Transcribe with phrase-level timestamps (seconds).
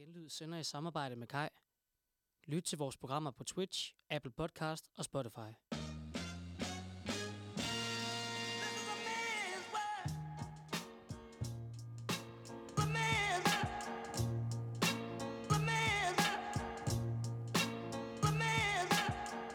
[0.00, 1.48] Genlyd sender i samarbejde med Kai.
[2.46, 5.50] Lyt til vores programmer på Twitch, Apple Podcast og Spotify.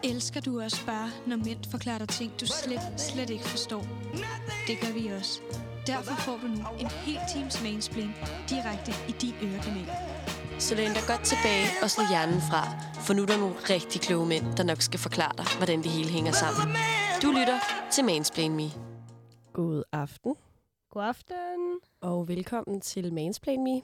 [0.04, 3.82] Elsker du også bare, når mænd forklarer dig ting, du slet, slet ikke forstår?
[4.68, 5.42] Det gør vi også.
[5.88, 8.12] Derfor får du nu en hel times mansplain
[8.50, 10.15] direkte i din ørekanal.
[10.60, 12.62] Så læn dig godt tilbage og slå hjernen fra,
[13.06, 15.92] for nu er der nogle rigtig kloge mænd, der nok skal forklare dig, hvordan det
[15.92, 16.76] hele hænger sammen.
[17.24, 17.60] Du lytter
[17.92, 18.68] til Mansplain Me.
[19.54, 20.36] God aften,
[20.90, 21.80] God aften.
[22.02, 23.82] og velkommen til Mansplain Me.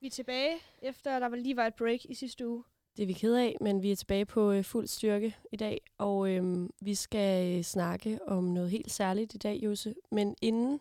[0.00, 2.64] Vi er tilbage, efter der var lige var et break i sidste uge.
[2.96, 5.80] Det er vi ked af, men vi er tilbage på øh, fuld styrke i dag,
[5.98, 9.94] og øhm, vi skal øh, snakke om noget helt særligt i dag, Jose.
[10.12, 10.80] Men inden,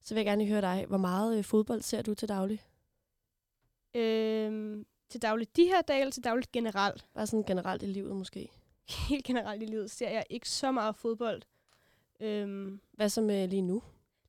[0.00, 2.62] så vil jeg gerne høre dig, hvor meget øh, fodbold ser du til daglig?
[3.94, 7.06] Øhm, til dagligt de her dage, eller til dagligt generelt?
[7.14, 8.48] Bare sådan generelt i livet måske.
[9.08, 11.42] Helt generelt i livet ser jeg ikke så meget fodbold.
[12.20, 13.82] Øhm, Hvad så med lige nu?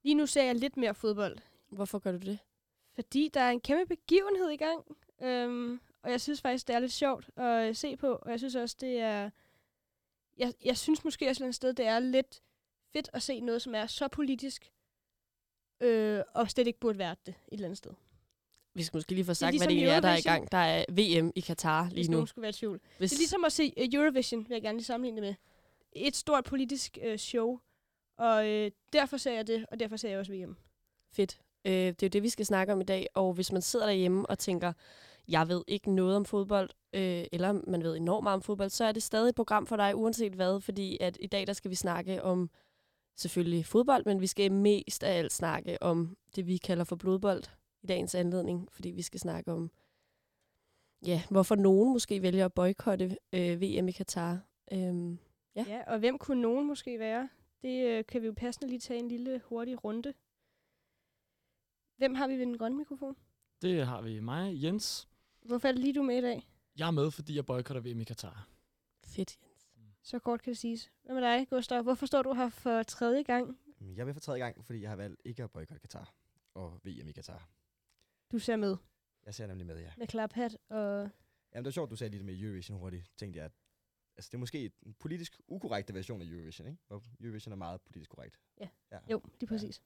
[0.03, 1.37] lige nu ser jeg lidt mere fodbold,
[1.69, 2.39] Hvorfor gør du det?
[2.95, 4.97] fordi der er en kæmpe begivenhed i gang.
[5.21, 8.07] Øhm, og jeg synes faktisk, det er lidt sjovt at øh, se på.
[8.15, 9.29] Og jeg synes også, det er...
[10.37, 12.41] Jeg, jeg synes måske også et sted, det er lidt
[12.93, 14.71] fedt at se noget, som er så politisk,
[15.79, 17.91] øh, og slet ikke burde være det et eller andet sted.
[18.75, 20.51] Vi skal måske lige få sagt, ligesom hvad det er, der er i gang.
[20.51, 22.11] Der er VM i Katar Hvis lige nu.
[22.11, 22.79] nogen skulle være i tvivl.
[22.97, 25.35] Hvis, Det er ligesom at se øh, Eurovision, vil jeg gerne lige sammenligne det med.
[26.05, 27.59] Et stort politisk øh, show,
[28.17, 30.57] og øh, derfor ser jeg det, og derfor ser jeg også VM.
[31.11, 31.39] Fedt.
[31.65, 33.07] Øh, det er jo det, vi skal snakke om i dag.
[33.13, 34.73] Og hvis man sidder derhjemme og tænker,
[35.27, 38.85] jeg ved ikke noget om fodbold, øh, eller man ved enormt meget om fodbold, så
[38.85, 40.61] er det stadig et program for dig, uanset hvad.
[40.61, 42.49] Fordi at i dag, der skal vi snakke om
[43.17, 47.43] selvfølgelig fodbold, men vi skal mest af alt snakke om det, vi kalder for blodbold
[47.83, 48.71] i dagens anledning.
[48.71, 49.71] Fordi vi skal snakke om,
[51.05, 54.39] ja, hvorfor nogen måske vælger at boykotte øh, VM i Katar.
[54.71, 55.17] Øhm,
[55.55, 55.65] Ja.
[55.67, 55.83] Ja.
[55.93, 57.29] og hvem kunne nogen måske være?
[57.61, 60.13] Det øh, kan vi jo passende lige tage en lille hurtig runde.
[61.97, 63.15] Hvem har vi ved den grønne mikrofon?
[63.61, 65.07] Det har vi mig, Jens.
[65.41, 66.47] Hvorfor er det lige du med i dag?
[66.77, 68.47] Jeg er med, fordi jeg boykotter VM i Katar.
[69.05, 69.67] fedt, Jens.
[70.03, 70.91] Så kort kan det siges.
[71.03, 71.81] Hvad med dig, Gustav?
[71.83, 73.57] Hvorfor står du her for tredje gang?
[73.81, 76.13] Jeg er med for tredje gang, fordi jeg har valgt ikke at boykotte Katar
[76.53, 77.49] og VM i Katar.
[78.33, 78.77] Du ser med
[79.25, 79.89] Jeg ser nemlig med, ja.
[79.97, 80.77] med klaphat og...
[80.79, 81.09] Jamen,
[81.53, 83.11] det var sjovt, du sagde lige det med Eurovision hurtigt.
[83.17, 83.51] Tænkte jeg, at
[84.17, 86.79] altså, det er måske en politisk ukorrekte version af Eurovision, ikke?
[86.87, 88.39] Hvor Eurovision er meget politisk korrekt.
[88.61, 88.67] Ja.
[88.91, 88.97] ja.
[89.11, 89.81] Jo, lige præcis.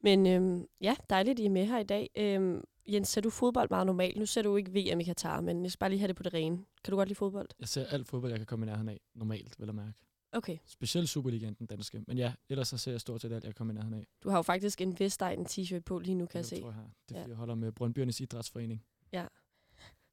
[0.00, 2.10] Men øhm, ja, dejligt, I er med her i dag.
[2.16, 4.16] Øhm, Jens, ser du fodbold meget normalt?
[4.16, 6.22] Nu ser du ikke VM i Katar, men jeg skal bare lige have det på
[6.22, 6.56] det rene.
[6.84, 7.48] Kan du godt lide fodbold?
[7.60, 9.00] Jeg ser alt fodbold, jeg kan komme i nærheden af.
[9.14, 10.05] Normalt, vil jeg mærke.
[10.32, 10.58] Okay.
[10.66, 12.04] Specielt Superligaen, den danske.
[12.06, 14.06] Men ja, ellers så ser jeg stort set alt, jeg kan komme i nærheden af.
[14.22, 16.60] Du har jo faktisk en Vestegn t-shirt på lige nu, kan jeg Det se.
[16.60, 16.90] tror jeg har.
[17.08, 17.26] Det er, Ja.
[17.26, 18.84] jeg holder med Brøndbyernes Idrætsforening.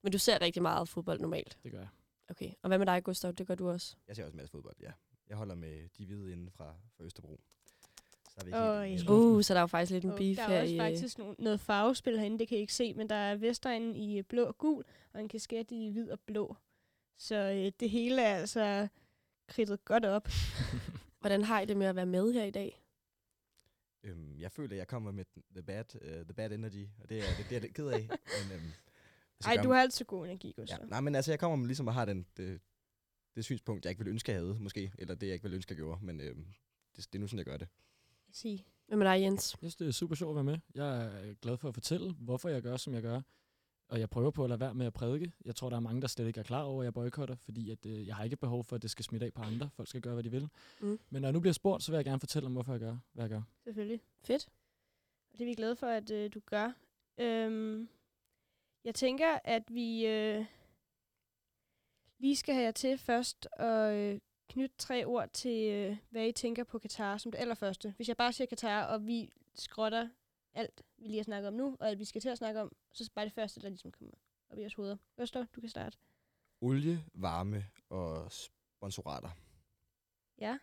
[0.03, 1.57] Men du ser rigtig meget fodbold normalt.
[1.63, 1.87] Det gør jeg.
[2.29, 2.51] Okay.
[2.61, 3.31] Og hvad med dig, Gustav?
[3.31, 3.95] Det gør du også.
[4.07, 4.91] Jeg ser også en masse fodbold, ja.
[5.29, 7.39] Jeg holder med de hvide inden fra, fra Østerbro.
[8.29, 8.45] Så er
[8.85, 10.73] vi helt Uh, så der er jo faktisk lidt en beef der her er også
[10.73, 10.75] i...
[10.77, 13.95] øh, faktisk nogle, noget farvespil herinde, det kan I ikke se, men der er Vestegnen
[13.95, 16.55] i blå og gul, og en kasket i hvid og blå.
[17.17, 18.87] Så øh, det hele er altså
[19.53, 20.27] kridtet godt op.
[21.21, 22.83] Hvordan har I det med at være med her i dag?
[24.03, 25.25] Øhm, jeg føler, at jeg kommer med
[25.55, 27.87] the bad, uh, the bad energy, og det er, det, det er jeg lidt ked
[27.87, 28.09] af.
[28.39, 28.71] men, øhm,
[29.45, 30.77] jeg Ej, du har altid god energi, Gustav.
[30.81, 32.61] Ja, nej, men altså, jeg kommer med ligesom at have den, det,
[33.35, 34.91] det synspunkt, jeg ikke ville ønske, jeg havde, måske.
[34.97, 36.05] Eller det, jeg ikke ville ønske, jeg gjorde.
[36.05, 36.45] Men øhm,
[36.95, 37.67] det, det er nu sådan, jeg gør det.
[38.31, 38.65] Sige.
[38.87, 39.53] Hvad med dig, Jens?
[39.53, 40.57] Jeg synes, det er super sjovt at være med.
[40.75, 43.21] Jeg er glad for at fortælle, hvorfor jeg gør, som jeg gør.
[43.87, 45.31] Og jeg prøver på at lade være med at prædike.
[45.45, 47.71] Jeg tror, der er mange, der slet ikke er klar over, at jeg boykotter, fordi
[47.71, 49.69] at, øh, jeg har ikke behov for, at det skal smitte af på andre.
[49.75, 50.49] Folk skal gøre, hvad de vil.
[50.81, 50.99] Mm.
[51.09, 52.97] Men når jeg nu bliver spurgt, så vil jeg gerne fortælle om, hvorfor jeg gør,
[53.13, 53.41] hvad jeg gør.
[53.63, 54.01] Selvfølgelig.
[54.23, 54.49] Fedt.
[55.33, 56.71] Og det er vi glade for, at øh, du gør.
[57.17, 57.89] Øhm,
[58.83, 60.45] jeg tænker, at vi øh,
[62.19, 64.19] lige skal have jer til først og øh,
[64.49, 67.93] knytte tre ord til, øh, hvad I tænker på Katar som det allerførste.
[67.95, 70.09] Hvis jeg bare siger Katar, og vi skrotter
[70.53, 72.71] alt, vi lige har snakket om nu, og alt, vi skal til at snakke om,
[72.93, 74.13] så bare det første, der ligesom kommer
[74.49, 74.97] op i jeres hoveder.
[75.17, 75.97] Øster, du kan starte.
[76.61, 79.29] Olie, varme og sponsorater.
[80.39, 80.57] Ja,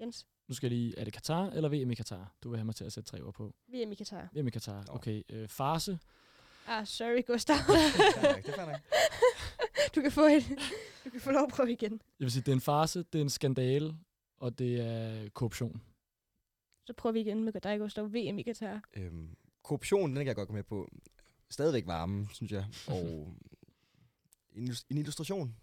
[0.00, 0.26] Jens.
[0.48, 2.34] Nu skal jeg lige, er det Katar eller VM i Katar?
[2.42, 3.54] Du vil have mig til at sætte tre ord på.
[3.68, 4.28] VM i Katar.
[4.32, 5.22] VM i Katar, okay.
[5.28, 5.98] Øh, farse,
[6.66, 7.56] Ah, sorry, Gustav.
[8.46, 8.78] Det er
[9.94, 10.42] du kan få et,
[11.04, 11.92] du kan få lov at prøve igen.
[11.92, 13.94] jeg vil sige, det er en farse, det er en skandale,
[14.36, 15.82] og det er korruption.
[16.86, 18.12] Så prøver vi igen med dig, Gustav.
[18.12, 18.82] VM i Katar.
[18.96, 20.88] Øhm, korruption, den kan jeg godt gå med på.
[21.50, 22.64] Stadigvæk varme, synes jeg.
[22.88, 22.98] Og
[24.56, 25.56] en, illus- en illustration.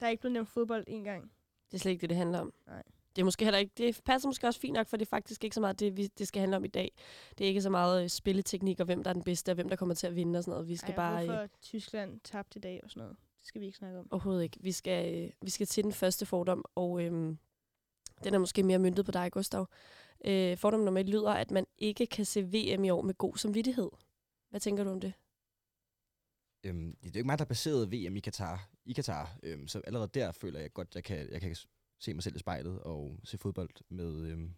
[0.00, 1.30] Der er ikke blevet nævnt fodbold en gang.
[1.70, 2.52] Det er slet ikke det, det handler om.
[2.66, 2.82] Nej.
[3.16, 5.44] det er måske heller ikke, det passer måske også fint nok, for det er faktisk
[5.44, 6.92] ikke så meget det, vi, det skal handle om i dag.
[7.38, 9.68] Det er ikke så meget øh, spilleteknik, og hvem der er den bedste, og hvem
[9.68, 10.68] der kommer til at vinde og sådan noget.
[10.68, 11.24] Vi skal Ej, bare...
[11.24, 13.16] hvorfor Øh, Tyskland tabte i dag og sådan noget.
[13.40, 14.08] Det skal vi ikke snakke om.
[14.12, 14.58] overhovedet ikke.
[14.60, 17.10] Vi skal, øh, vi skal til den første fordom, og øh,
[18.24, 19.68] den er måske mere myndet på dig, Gustav.
[20.24, 23.36] Øh, fordom nummer et lyder, at man ikke kan se VM i år med god
[23.36, 23.90] samvittighed.
[24.50, 25.12] Hvad tænker du om det?
[26.64, 28.68] Øhm, det er jo ikke mig, der baserede VM i Katar.
[28.84, 29.38] I Katar.
[29.42, 31.56] Øhm, så allerede der føler jeg godt, at jeg kan, jeg kan
[31.98, 34.54] se mig selv i spejlet og se fodbold med, øhm,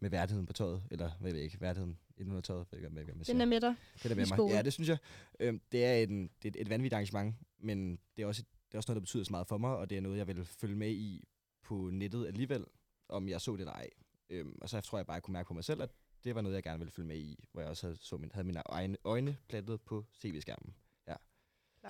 [0.00, 0.82] med værdigheden på tøjet.
[0.90, 2.66] Eller hvad ved jeg ikke, værdigheden inden under tøjet.
[2.72, 3.74] Jeg, hvad, hvad man Den er med dig.
[4.02, 4.54] Det er med mig.
[4.54, 4.98] Ja, det synes jeg.
[5.40, 8.46] Øhm, det er, en, det er et, et vanvittigt arrangement, men det er, også et,
[8.68, 10.26] det er også noget, der betyder så meget for mig, og det er noget, jeg
[10.26, 11.28] vil følge med i
[11.62, 12.64] på nettet alligevel,
[13.08, 13.90] om jeg så det eller ej.
[14.30, 15.90] Øhm, og så tror jeg bare, at jeg kunne mærke på mig selv, at
[16.24, 18.30] det var noget, jeg gerne ville følge med i, hvor jeg også havde, så min,
[18.32, 20.74] havde mine øjne, øjne plattet på tv-skærmen.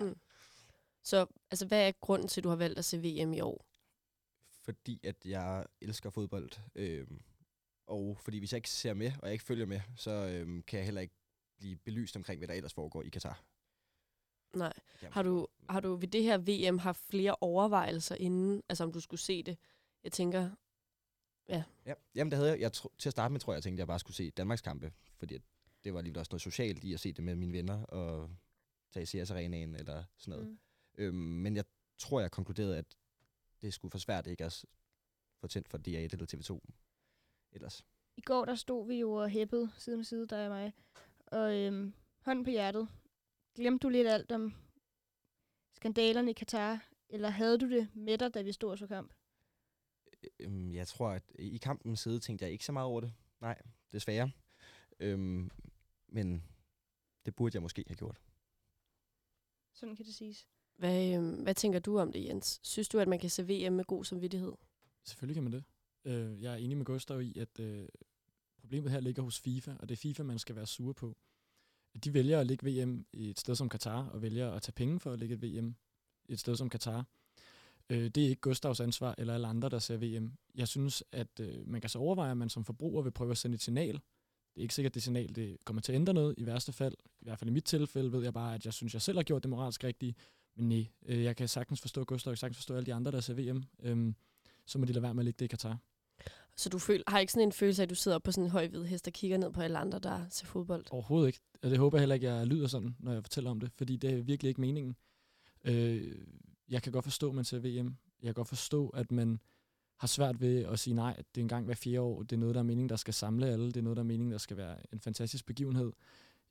[0.01, 0.17] Mm.
[1.03, 3.67] Så altså, hvad er grunden til, at du har valgt at se VM i år?
[4.51, 7.23] Fordi at jeg elsker fodbold, øhm,
[7.87, 10.79] og fordi hvis jeg ikke ser med, og jeg ikke følger med, så øhm, kan
[10.79, 11.15] jeg heller ikke
[11.59, 13.45] blive belyst omkring, hvad der ellers foregår i Katar.
[14.57, 14.73] Nej.
[15.03, 19.01] Har du, har du ved det her VM haft flere overvejelser inden, altså om du
[19.01, 19.59] skulle se det?
[20.05, 20.51] Jeg tænker,
[21.87, 22.61] Ja, jamen det havde jeg.
[22.61, 24.31] jeg tro, til at starte med tror jeg, jeg tænkte, at jeg bare skulle se
[24.31, 25.39] Danmarks kampe, fordi
[25.85, 28.31] det var lige også noget socialt i at se det med mine venner og
[28.93, 30.49] tage i CS Arenaen eller sådan noget.
[30.49, 30.59] Mm.
[30.99, 31.65] Øhm, men jeg
[31.99, 32.97] tror, jeg konkluderede, at
[33.63, 34.65] det skulle for svært ikke at
[35.41, 36.61] få tændt for DR1 eller TV2
[37.53, 37.85] ellers.
[38.17, 40.73] I går der stod vi jo og hæppede side om side, dig og mig.
[41.27, 42.89] Og øhm, hånden på hjertet.
[43.55, 44.55] Glemte du lidt alt om
[45.75, 46.89] skandalerne i Katar?
[47.09, 49.13] Eller havde du det med dig, da vi stod og så kamp?
[50.41, 53.13] Øhm, jeg tror, at i kampens side tænkte jeg ikke så meget over det.
[53.41, 54.31] Nej, desværre.
[55.01, 55.51] Øhm,
[56.09, 56.45] men
[57.27, 58.21] det burde jeg måske have gjort.
[59.73, 60.49] Sådan kan det siges.
[60.77, 62.61] hvad, øh, hvad tænker du om det, Jens?
[62.63, 64.53] Synes du, at man kan se VM med god samvittighed?
[65.05, 65.65] Selvfølgelig kan man det.
[66.05, 67.89] Øh, jeg er enig med Gustav i, at øh,
[68.61, 71.17] problemet her ligger hos FIFA, og det er FIFA, man skal være sur på.
[71.95, 74.73] At de vælger at lægge VM i et sted som Katar, og vælger at tage
[74.73, 75.77] penge for at lægge et VM
[76.29, 77.05] i et sted som Katar.
[77.91, 80.33] Øh, det er ikke Gustavs ansvar, eller alle andre, der ser VM.
[80.55, 83.39] Jeg synes, at øh, man kan så overveje, at man som forbruger vil prøve at
[83.39, 83.95] sende et signal.
[83.95, 86.35] Det er ikke sikkert, at det signal det kommer til at ændre noget.
[86.39, 88.95] I værste fald, i hvert fald i mit tilfælde, ved jeg bare, at jeg synes,
[88.95, 90.15] jeg selv har gjort det moralsk rigtige.
[90.57, 93.13] Men nej, øh, jeg kan sagtens forstå Gustav, jeg kan sagtens forstå alle de andre,
[93.13, 93.65] der ser VM.
[93.83, 94.15] Øhm,
[94.67, 95.79] så må de lade være med at lægge det i Katar.
[96.57, 98.51] Så du føl, har ikke sådan en følelse af, at du sidder på sådan en
[98.51, 100.85] høj hvid hest og kigger ned på alle andre, der ser fodbold?
[100.91, 101.41] Overhovedet ikke.
[101.63, 103.97] Og det håber jeg heller ikke, jeg lyder sådan, når jeg fortæller om det, fordi
[103.97, 104.97] det er virkelig ikke meningen.
[105.65, 106.15] Øh,
[106.69, 107.97] jeg kan godt forstå, at man ser VM.
[108.23, 109.41] Jeg kan godt forstå, at man
[109.97, 112.23] har svært ved at sige nej, at det er en gang hver fire år.
[112.23, 113.67] Det er noget, der er meningen, der skal samle alle.
[113.67, 115.93] Det er noget, der er meningen, der skal være en fantastisk begivenhed.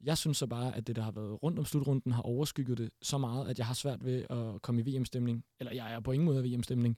[0.01, 2.89] Jeg synes så bare, at det, der har været rundt om slutrunden, har overskygget det
[3.01, 5.45] så meget, at jeg har svært ved at komme i VM-stemning.
[5.59, 6.97] Eller jeg er på ingen måde i VM-stemning.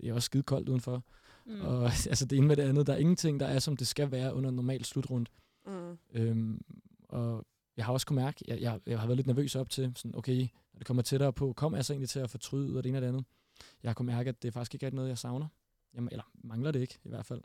[0.00, 1.04] Det er også skide koldt udenfor.
[1.46, 1.52] Mm.
[1.52, 1.60] Mm.
[1.60, 2.86] Og altså det ene med det andet.
[2.86, 5.30] Der er ingenting, der er, som det skal være under en normal slutrunde.
[5.66, 5.98] Mm.
[6.14, 6.60] Øhm,
[7.08, 7.46] og
[7.78, 10.18] jeg har også kunnet mærke, jeg, jeg, jeg har været lidt nervøs op til, sådan,
[10.18, 10.38] okay,
[10.72, 12.98] når det kommer tættere på, kommer jeg så egentlig til at fortryde og det ene
[12.98, 13.24] og det andet.
[13.82, 15.46] Jeg har kunnet mærke, at det faktisk ikke er noget, jeg savner.
[15.94, 17.40] Jamen, eller mangler det ikke, i hvert fald.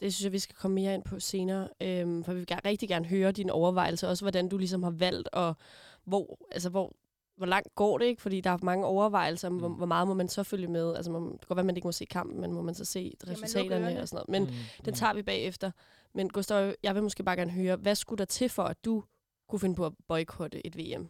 [0.00, 2.60] Det synes jeg, vi skal komme mere ind på senere, øhm, for vi vil gerne,
[2.64, 5.56] rigtig gerne høre dine overvejelser, også hvordan du ligesom har valgt, og
[6.04, 6.96] hvor, altså hvor,
[7.36, 8.22] hvor langt går det, ikke?
[8.22, 9.58] Fordi der er mange overvejelser, mm.
[9.58, 9.74] hvor, Mm.
[9.74, 10.94] hvor meget må man så følge med?
[10.96, 12.74] Altså, man, det kan godt være, at man ikke må se kampen, men må man
[12.74, 14.28] så se resultaterne og sådan noget.
[14.28, 15.70] Men mm, den tager vi bagefter.
[16.14, 19.04] Men Gustav, jeg vil måske bare gerne høre, hvad skulle der til for, at du
[19.48, 21.08] kunne finde på at boykotte et VM?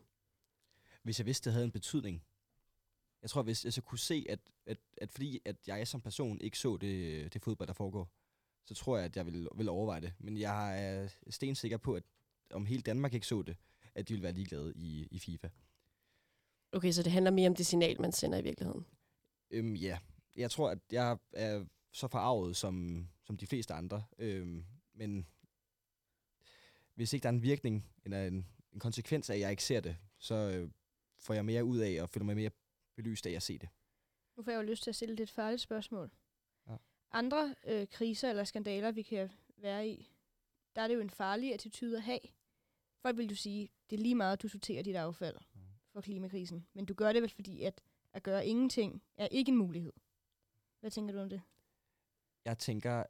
[1.09, 2.25] hvis jeg vidste, det havde en betydning.
[3.23, 6.41] Jeg tror, hvis jeg så kunne se, at, at, at fordi at jeg som person
[6.41, 8.11] ikke så det, det fodbold, der foregår,
[8.65, 10.13] så tror jeg, at jeg ville, ville overveje det.
[10.19, 12.03] Men jeg er stensikker på, at
[12.51, 13.57] om hele Danmark ikke så det,
[13.95, 15.49] at de ville være ligeglade i, i FIFA.
[16.73, 18.87] Okay, så det handler mere om det signal, man sender i virkeligheden.
[19.51, 19.99] Øhm, ja,
[20.37, 24.05] jeg tror, at jeg er så forarvet som, som de fleste andre.
[24.19, 24.65] Øhm,
[24.95, 25.27] men
[26.99, 29.81] hvis ikke der er en virkning, eller en, en konsekvens af, at jeg ikke ser
[29.81, 30.71] det, så øh,
[31.19, 32.51] får jeg mere ud af, og føler mig mere
[32.97, 33.69] belyst af at se det.
[34.37, 36.11] Nu får jeg jo lyst til at stille et farligt spørgsmål.
[36.69, 36.77] Ja.
[37.13, 40.13] Andre øh, kriser eller skandaler, vi kan være i,
[40.77, 42.21] der er det jo en farlig attitude at have.
[43.03, 45.37] Folk vil jo sige, det er lige meget, at du sorterer dit affald
[45.93, 46.67] for klimakrisen.
[46.73, 49.93] Men du gør det vel fordi, at at gøre ingenting er ikke en mulighed.
[50.81, 51.43] Hvad tænker du om det?
[52.45, 53.05] Jeg tænker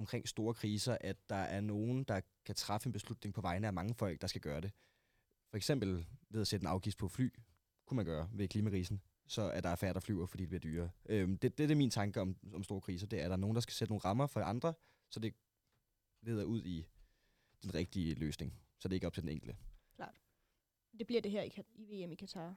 [0.00, 3.72] omkring store kriser, at der er nogen, der kan træffe en beslutning på vegne af
[3.72, 4.72] mange folk, der skal gøre det.
[5.50, 7.32] For eksempel ved at sætte en afgift på fly,
[7.86, 10.90] kunne man gøre ved klimakrisen, så er der færre, der flyver, fordi det bliver dyrere.
[11.06, 13.06] Øhm, det, det, det er min tanke om, om store kriser.
[13.06, 14.74] Det er, at der er nogen, der skal sætte nogle rammer for andre,
[15.10, 15.34] så det
[16.22, 16.86] leder ud i
[17.62, 18.54] den rigtige løsning.
[18.78, 19.56] Så det er ikke op til den enkelte.
[20.98, 22.56] Det bliver det her i, i VM i Katar.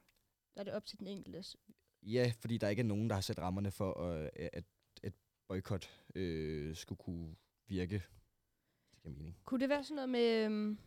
[0.53, 1.57] Der er det op til den enkelte.
[2.01, 4.63] Ja, fordi der ikke er nogen, der har sat rammerne for, øh, at, at
[5.53, 7.36] boykot øh, skulle kunne
[7.67, 8.03] virke.
[8.91, 9.38] Det giver mening.
[9.43, 10.45] Kunne det være sådan noget med...
[10.45, 10.77] Øhm,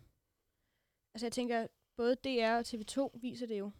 [1.14, 3.70] altså jeg tænker, både DR og TV2 viser det jo,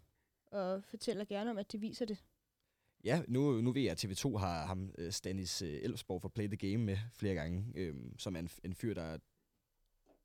[0.47, 2.25] og fortæller gerne om, at de viser det.
[3.05, 6.47] Ja, nu, nu ved jeg, at TV2 har ham, øh, Stanis øh, Elfsborg fra Play
[6.49, 9.19] the Game med flere gange, øhm, som er en, en fyr, der,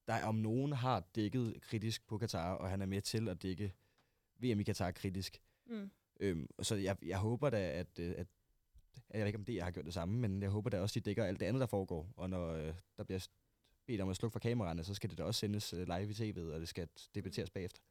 [0.07, 3.73] der om nogen har dækket kritisk på Katar, og han er med til at dække
[4.39, 5.41] VM i Katar kritisk.
[5.65, 5.91] Mm.
[6.19, 8.27] Øhm, så jeg, jeg håber da, at, øh, at
[9.13, 10.99] jeg ved ikke, om det jeg har gjort det samme, men jeg håber da også,
[10.99, 12.13] de dækker alt det andet, der foregår.
[12.17, 13.27] Og når øh, der bliver
[13.87, 16.31] bedt om at slukke for kameraerne, så skal det da også sendes øh, live i
[16.31, 17.81] tv'et, og det skal debatteres bagefter.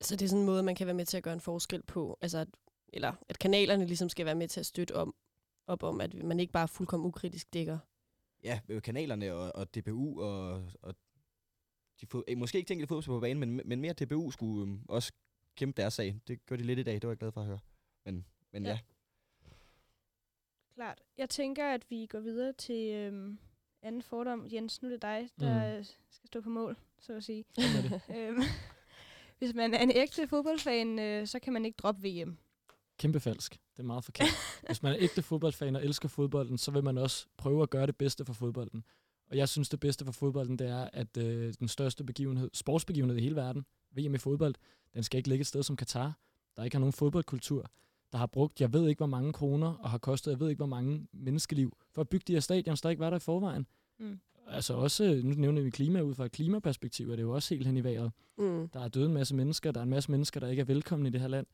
[0.00, 1.82] Så det er sådan en måde, man kan være med til at gøre en forskel
[1.82, 2.48] på, altså at,
[2.92, 5.14] eller at kanalerne ligesom skal være med til at støtte om,
[5.66, 7.78] op om, at man ikke bare fuldkommen ukritisk dækker.
[8.42, 10.94] Ja, øh, kanalerne og, og DBU og, og
[12.00, 14.80] de fod, eh, måske ikke tænkt fodbold på banen, men, men mere DBU skulle øhm,
[14.88, 15.12] også
[15.56, 16.20] kæmpe deres sag.
[16.28, 17.58] Det gør de lidt i dag, det var jeg glad for at høre.
[18.04, 18.70] Men, men ja.
[18.70, 18.78] Ja.
[20.74, 21.02] Klart.
[21.18, 23.38] Jeg tænker, at vi går videre til øhm,
[23.82, 24.46] anden fordom.
[24.52, 25.84] Jens, nu er det dig, der mm.
[26.10, 27.44] skal stå på mål, så at sige.
[28.16, 28.42] Øhm,
[29.38, 32.36] hvis man er en ægte fodboldfan, øh, så kan man ikke droppe VM.
[32.98, 33.52] Kæmpe falsk.
[33.52, 34.28] Det er meget forkert.
[34.66, 37.86] Hvis man er ægte fodboldfan og elsker fodbolden, så vil man også prøve at gøre
[37.86, 38.84] det bedste for fodbolden.
[39.30, 43.16] Og jeg synes, det bedste for fodbolden, det er, at øh, den største begivenhed, sportsbegivenhed
[43.16, 44.54] i hele verden, VM i fodbold,
[44.94, 46.18] den skal ikke ligge et sted som Katar,
[46.56, 47.70] der ikke har nogen fodboldkultur,
[48.12, 50.60] der har brugt, jeg ved ikke hvor mange kroner, og har kostet, jeg ved ikke
[50.60, 53.66] hvor mange menneskeliv, for at bygge de her stadions, der ikke var der i forvejen.
[53.98, 54.20] Mm.
[54.46, 57.66] Altså også, nu nævner vi klima ud fra et klimaperspektiv, er det jo også helt
[57.66, 58.12] hen i vejret.
[58.38, 58.68] Mm.
[58.68, 61.08] Der er døde en masse mennesker, der er en masse mennesker, der ikke er velkomne
[61.08, 61.46] i det her land.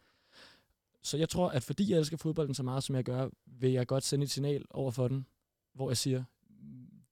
[1.02, 3.86] Så jeg tror, at fordi jeg elsker fodbolden så meget, som jeg gør, vil jeg
[3.86, 5.26] godt sende et signal over for den,
[5.74, 6.24] hvor jeg siger,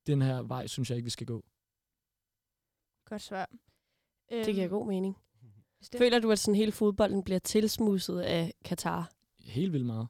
[0.06, 1.44] den her vej synes jeg ikke, vi skal gå.
[3.04, 3.50] Godt svar.
[4.30, 5.16] Det giver god mening.
[5.78, 5.98] bestemt.
[5.98, 9.15] Føler du, at sådan hele fodbolden bliver tilsmusset af Katar
[9.46, 10.08] Helt vildt meget.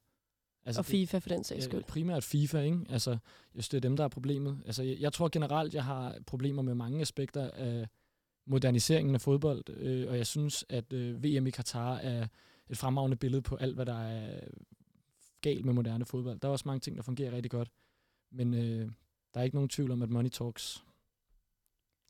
[0.64, 1.84] altså, og FIFA for den sags skyld?
[1.84, 2.78] primært FIFA, ikke?
[2.88, 3.18] Altså, jeg
[3.54, 4.62] synes, det er dem, der er problemet.
[4.66, 7.88] Altså, jeg, jeg tror generelt, jeg har problemer med mange aspekter af
[8.46, 12.26] moderniseringen af fodbold, øh, og jeg synes, at øh, VM i Katar er
[12.70, 14.40] et fremragende billede på alt, hvad der er
[15.40, 16.40] galt med moderne fodbold.
[16.40, 17.70] Der er også mange ting, der fungerer rigtig godt,
[18.30, 18.90] men øh,
[19.34, 20.84] der er ikke nogen tvivl om, at money talks.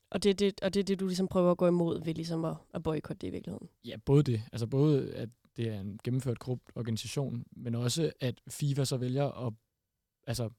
[0.09, 2.13] Og det, er det, og det er det, du ligesom prøver at gå imod ved
[2.13, 3.69] ligesom at, at boykotte det i virkeligheden.
[3.85, 4.41] Ja, både det.
[4.51, 9.47] Altså både, at det er en gennemført korrupt organisation, men også, at FIFA så vælger
[9.47, 9.53] at
[10.27, 10.49] altså,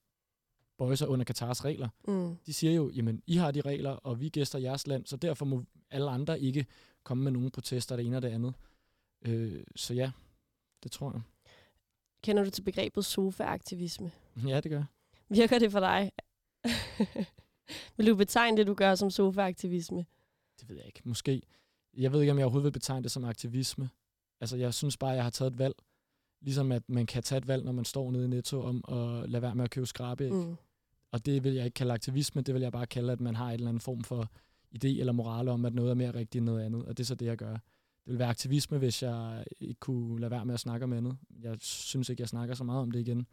[0.78, 1.88] bøje sig under Katars regler.
[2.08, 2.36] Mm.
[2.46, 5.44] De siger jo, jamen, I har de regler, og vi gæster jeres land, så derfor
[5.44, 6.66] må alle andre ikke
[7.02, 8.54] komme med nogen protester, det ene og det andet.
[9.22, 10.10] Øh, så ja,
[10.82, 11.22] det tror jeg.
[12.22, 14.12] Kender du til begrebet sofa-aktivisme?
[14.46, 14.84] Ja, det gør.
[15.28, 16.12] Virker det for dig?
[17.96, 20.06] vil du betegne det, du gør som sofa-aktivisme?
[20.60, 21.00] Det ved jeg ikke.
[21.04, 21.42] Måske.
[21.96, 23.90] Jeg ved ikke, om jeg overhovedet vil betegne det som aktivisme.
[24.40, 25.74] Altså, jeg synes bare, at jeg har taget et valg.
[26.40, 29.30] Ligesom at man kan tage et valg, når man står nede i Netto, om at
[29.30, 30.30] lade være med at købe skrabe.
[30.30, 30.56] Mm.
[31.12, 32.42] Og det vil jeg ikke kalde aktivisme.
[32.42, 34.30] Det vil jeg bare kalde, at man har en eller anden form for
[34.74, 36.84] idé eller moral om, at noget er mere rigtigt end noget andet.
[36.84, 37.52] Og det er så det, jeg gør.
[37.52, 41.16] Det vil være aktivisme, hvis jeg ikke kunne lade være med at snakke om andet.
[41.42, 43.26] Jeg synes ikke, jeg snakker så meget om det igen.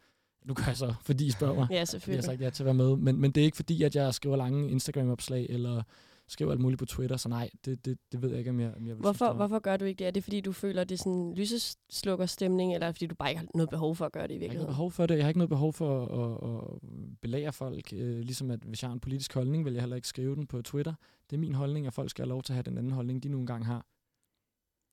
[0.44, 1.60] Nu gør jeg så, fordi I spørger mig.
[1.60, 2.24] Ja, Fordi jeg har selvfølgelig.
[2.24, 2.96] sagt ja til at være med.
[2.96, 5.82] Men, men det er ikke fordi, at jeg skriver lange Instagram-opslag, eller
[6.28, 8.74] skriver alt muligt på Twitter, så nej, det, det, det ved jeg ikke, om jeg,
[8.76, 10.06] om jeg vil Hvorfor, hvorfor gør du ikke det?
[10.06, 13.06] Er det, fordi du føler, at det er sådan lyseslukker stemning, eller er det, fordi
[13.06, 14.68] du bare ikke har noget behov for at gøre det i Jeg har ikke noget
[14.68, 14.72] virkeligheden?
[14.74, 15.16] behov for det.
[15.16, 16.80] Jeg har ikke noget behov for at, at
[17.20, 17.92] belære folk.
[17.92, 20.46] Øh, ligesom at hvis jeg har en politisk holdning, vil jeg heller ikke skrive den
[20.46, 20.94] på Twitter.
[21.30, 23.22] Det er min holdning, at folk skal have lov til at have den anden holdning,
[23.22, 23.86] de nu engang har.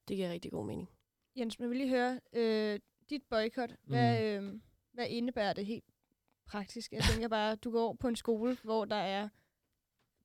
[0.07, 0.89] Det giver rigtig god mening.
[1.37, 4.53] Jens, men jeg vil lige høre, øh, dit boykot, hvad, øh,
[4.93, 5.83] hvad indebærer det helt
[6.47, 6.91] praktisk?
[6.91, 9.29] Jeg tænker bare, du går på en skole, hvor der er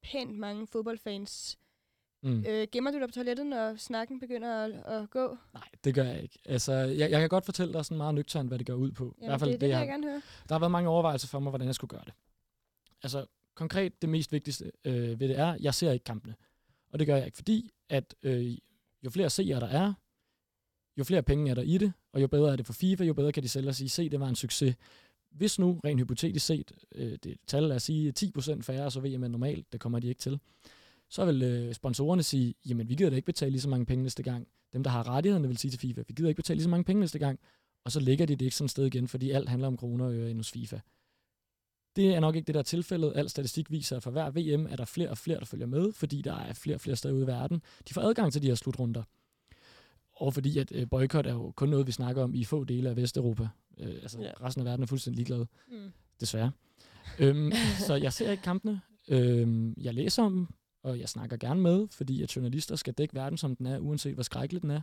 [0.03, 1.59] pænt mange fodboldfans.
[2.23, 2.45] Mm.
[2.49, 5.37] Øh, gemmer du dig på toilettet, når snakken begynder at, at gå?
[5.55, 6.39] Nej, det gør jeg ikke.
[6.45, 9.05] Altså, jeg, jeg kan godt fortælle dig sådan meget nøgternt, hvad det går ud på.
[9.05, 10.23] I Jamen, hvert fald det, det vil jeg, jeg gerne høre.
[10.49, 12.13] Der har været mange overvejelser for mig, hvordan jeg skulle gøre det.
[13.03, 16.35] Altså, konkret, det mest vigtigste øh, ved det er, jeg ser ikke kampene.
[16.93, 18.57] Og det gør jeg ikke, fordi at øh,
[19.05, 19.93] jo flere seere der er,
[20.97, 23.15] jo flere penge er der i det, og jo bedre er det for FIFA, jo
[23.15, 24.77] bedre kan de sælge og sige, se, det var en succes.
[25.31, 29.25] Hvis nu, rent hypotetisk set, øh, det tal, lad os sige 10% færre, så VM
[29.25, 30.41] er normalt, det kommer de ikke til,
[31.09, 34.03] så vil øh, sponsorerne sige, jamen vi gider da ikke betale lige så mange penge
[34.03, 34.49] næste gang.
[34.73, 36.85] Dem, der har rettighederne, vil sige til FIFA, vi gider ikke betale lige så mange
[36.85, 37.41] penge næste gang.
[37.85, 40.05] Og så lægger de det ikke sådan et sted igen, fordi alt handler om kroner
[40.05, 40.79] og øre hos FIFA.
[41.97, 43.13] Det er nok ikke det, der er tilfældet.
[43.15, 45.93] Al statistik viser, at for hver VM er der flere og flere, der følger med,
[45.93, 47.63] fordi der er flere og flere steder ude i verden.
[47.89, 49.03] De får adgang til de her slutrunder.
[50.13, 52.89] Og fordi at øh, boykot er jo kun noget, vi snakker om i få dele
[52.89, 53.49] af Vesteuropa.
[53.81, 54.31] Øh, altså Ja.
[54.43, 55.91] resten af verden er fuldstændig ligeglade, Mm.
[56.21, 56.51] desværre.
[57.19, 57.53] øhm,
[57.87, 58.81] så jeg ser ikke kampene.
[59.09, 60.47] Øhm, jeg læser om dem,
[60.83, 64.15] og jeg snakker gerne med, fordi at journalister skal dække verden, som den er, uanset
[64.15, 64.81] hvor skrækkelig den er.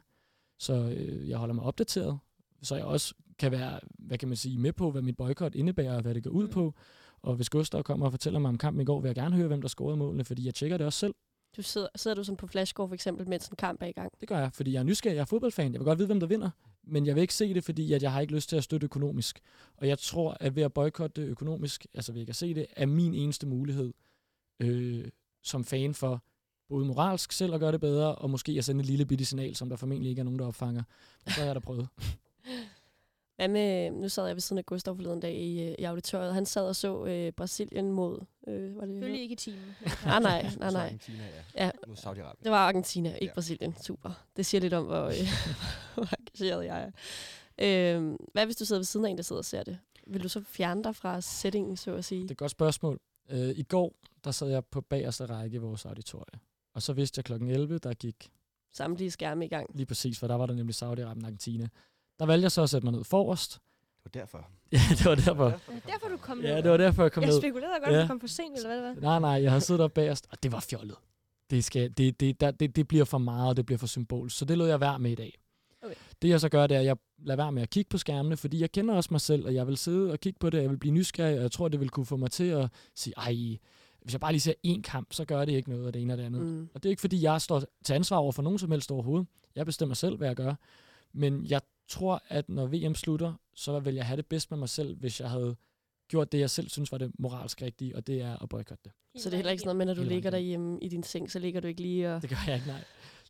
[0.60, 2.20] Så øh, jeg holder mig opdateret.
[2.62, 5.96] Så jeg også kan være, hvad kan man sige, med på, hvad mit boykot indebærer,
[5.96, 6.74] og hvad det går ud på.
[7.22, 9.48] Og hvis Gustav kommer og fortæller mig om kampen i går, vil jeg gerne høre,
[9.48, 11.14] hvem der scorede målene, fordi jeg tjekker det også selv.
[11.58, 14.12] Du sidder, sidder du sådan på flashscore for eksempel, mens en kamp er i gang?
[14.20, 15.72] Det gør jeg, fordi jeg er nysgerrig, jeg er fodboldfan.
[15.74, 16.50] Jeg vil godt vide, hvem der vinder,
[16.88, 18.86] men jeg vil ikke se det, fordi at jeg har ikke lyst til at støtte
[18.86, 19.40] økonomisk.
[19.78, 22.66] Og jeg tror, at ved at boykotte det økonomisk, altså ved ikke at se det,
[22.76, 23.94] er min eneste mulighed
[24.60, 25.08] øh,
[25.44, 26.24] som fan for
[26.70, 29.56] både moralsk selv at gøre det bedre, og måske at sende et lille bitte signal,
[29.56, 30.84] som der formentlig ikke er nogen, der opfanger.
[31.28, 31.88] Så har jeg da prøvet.
[33.36, 36.34] Hvad med, nu sad jeg ved siden af Gustav forleden dag i, øh, i auditoriet.
[36.34, 38.20] Han sad og så øh, Brasilien mod...
[38.48, 39.76] Øh, var det Selvfølgelig ikke i timen.
[40.06, 40.86] Nej, nej, nej, nej.
[40.86, 41.24] Argentina,
[41.56, 41.66] ja.
[41.66, 42.44] Ja, Mod Saudi-Arabien.
[42.44, 43.34] det var Argentina, ikke Ja.
[43.34, 43.76] Brasilien.
[43.84, 44.26] Super.
[44.36, 45.14] Det siger lidt om, hvor, øh,
[45.96, 46.92] hvor engageret jeg er.
[47.98, 49.78] Øh, hvad hvis du sidder ved siden af en, der sidder og ser det?
[50.08, 52.22] Vil du så fjerne dig fra settingen, så at sige?
[52.22, 53.00] Det er et godt spørgsmål.
[53.30, 56.40] Øh, I går, der sad jeg på bagerste række i vores auditorie.
[56.74, 58.30] Og så vidste jeg klokken 11, der gik
[58.74, 59.70] Samtlige skærme i gang.
[59.76, 61.68] lige præcis, for der var der nemlig Saudi-Arabien og Argentina.
[62.20, 63.54] Der valgte jeg så at sætte mig ned forrest.
[64.04, 64.48] Det var derfor.
[64.72, 65.46] Ja, det var derfor.
[65.46, 66.64] Er det derfor, du kom Ja, ned?
[66.64, 67.42] det var derfor, jeg kom jeg ned.
[67.42, 68.02] spekulerede godt, at Ja.
[68.02, 69.02] du kom for sent, eller hvad det var.
[69.02, 70.96] Nej, nej, jeg havde siddet op bagerst, og det var fjollet.
[71.50, 74.30] Det, skal, det, det, der, det, det bliver for meget, og det bliver for symbol.
[74.32, 75.40] Så det lod jeg være med i dag.
[75.84, 75.96] Okay.
[76.22, 78.38] Det jeg så gør, det er, at jeg lader være med at kigge på skærmene,
[78.38, 80.62] fordi jeg kender også mig selv, og jeg vil sidde og kigge på det, og
[80.64, 83.14] jeg vil blive nysgerrig, og jeg tror, det vil kunne få mig til at sige,
[83.18, 83.58] ej,
[84.02, 86.14] hvis jeg bare lige ser én kamp, så gør det ikke noget af det ene
[86.14, 86.42] og det andet.
[86.42, 86.70] Mm.
[86.74, 89.28] Og det er ikke, fordi jeg står til ansvar over for nogen som helst overhovedet.
[89.56, 90.54] Jeg bestemmer selv, hvad jeg gør.
[91.14, 94.70] Men jeg tror, at når VM slutter, så vil jeg have det bedst med mig
[94.70, 95.56] selv, hvis jeg havde
[96.08, 99.22] gjort det, jeg selv synes var det moralsk rigtige, og det er at boykotte det.
[99.22, 101.32] Så det er heller ikke sådan noget med, når du ligger derhjemme i din seng,
[101.32, 102.22] så ligger du ikke lige og...
[102.22, 102.84] Det gør jeg ikke, nej.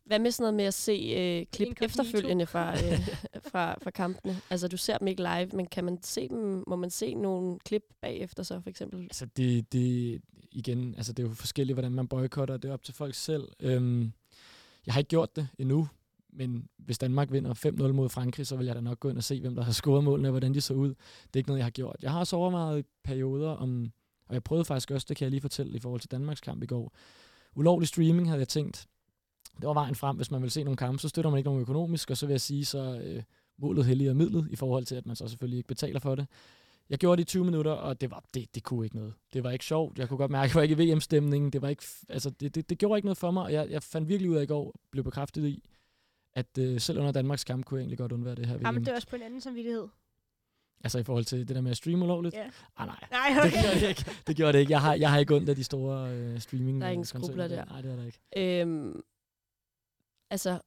[0.04, 1.84] Hvad med sådan noget med at se øh, klip Incognito.
[1.84, 3.08] efterfølgende fra, øh,
[3.50, 4.40] fra, fra kampene?
[4.50, 7.58] Altså, du ser dem ikke live, men kan man se dem, må man se nogle
[7.58, 9.02] klip bagefter så, for eksempel?
[9.02, 10.20] Altså, det, det,
[10.52, 12.56] igen, altså, det er jo forskelligt, hvordan man boykotter.
[12.56, 13.48] Det er op til folk selv.
[13.60, 14.12] Øhm,
[14.86, 15.88] jeg har ikke gjort det endnu,
[16.36, 19.24] men hvis Danmark vinder 5-0 mod Frankrig, så vil jeg da nok gå ind og
[19.24, 20.88] se, hvem der har scoret målene, og hvordan de så ud.
[20.88, 20.96] Det
[21.34, 21.96] er ikke noget, jeg har gjort.
[22.02, 23.92] Jeg har også overvejet perioder om,
[24.28, 26.62] og jeg prøvede faktisk også, det kan jeg lige fortælle i forhold til Danmarks kamp
[26.62, 26.96] i går.
[27.54, 28.86] Ulovlig streaming havde jeg tænkt,
[29.56, 31.60] det var vejen frem, hvis man vil se nogle kampe, så støtter man ikke nogen
[31.60, 33.22] økonomisk, og så vil jeg sige, så øh,
[33.58, 36.26] målet helliger midlet, i forhold til, at man så selvfølgelig ikke betaler for det.
[36.90, 39.14] Jeg gjorde det i 20 minutter, og det, var, det, det kunne ikke noget.
[39.32, 39.98] Det var ikke sjovt.
[39.98, 41.52] Jeg kunne godt mærke, at jeg var ikke i VM-stemningen.
[41.52, 43.82] Det, var ikke, altså, det, det, det gjorde ikke noget for mig, og jeg, jeg
[43.82, 45.62] fandt virkelig ud af i går, blev bekræftet i,
[46.36, 48.58] at øh, selv under Danmarks kamp kunne jeg egentlig godt undvære det her.
[48.64, 49.88] Jamen, det er også på en anden samvittighed.
[50.84, 52.34] Altså i forhold til det der med at streame ulovligt?
[52.34, 52.50] Ja.
[52.76, 52.96] Ah, nej.
[53.10, 53.62] Nej, Det okay.
[53.62, 54.04] gjorde det ikke.
[54.26, 54.72] Det gjorde det ikke.
[54.72, 57.48] Jeg har, jeg har ikke ondt af de store øh, streaming Der er ingen skrupler
[57.48, 57.64] der.
[57.64, 58.60] Nej, det er der ikke.
[58.60, 59.00] Øhm,
[60.30, 60.60] altså,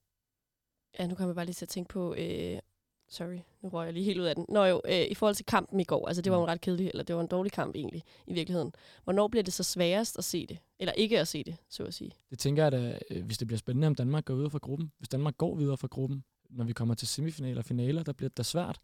[1.00, 2.60] ja, nu kommer jeg bare lige til at tænke på, øh,
[3.10, 4.46] sorry, nu røg jeg lige helt ud af den.
[4.50, 6.88] Nå jo, øh, i forhold til kampen i går, altså det var en ret kedelig,
[6.88, 8.72] eller det var en dårlig kamp egentlig, i virkeligheden.
[9.04, 10.58] Hvornår bliver det så sværest at se det?
[10.80, 12.12] Eller ikke at se det, så at sige?
[12.30, 14.92] Det tænker jeg da, øh, hvis det bliver spændende, om Danmark går videre fra gruppen.
[14.98, 18.30] Hvis Danmark går videre fra gruppen, når vi kommer til semifinaler og finaler, der bliver
[18.30, 18.80] det da svært.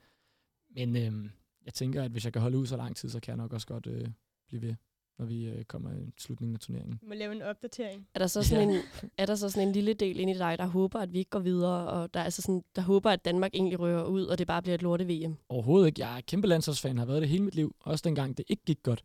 [0.75, 1.29] Men øh,
[1.65, 3.53] jeg tænker, at hvis jeg kan holde ud så lang tid, så kan jeg nok
[3.53, 4.07] også godt øh,
[4.47, 4.75] blive ved,
[5.19, 6.99] når vi øh, kommer i slutningen af turneringen.
[7.07, 8.07] Må lave en opdatering.
[8.15, 8.81] Er der så sådan, en,
[9.17, 11.29] er der så sådan en lille del inde i dig, der håber, at vi ikke
[11.29, 14.37] går videre, og der, er altså sådan, der håber, at Danmark egentlig rører ud, og
[14.37, 15.37] det bare bliver et lorte-VM?
[15.49, 16.01] Overhovedet ikke.
[16.01, 17.75] Jeg er kæmpe landsholdsfan, har været det hele mit liv.
[17.79, 19.03] Også dengang det ikke gik godt.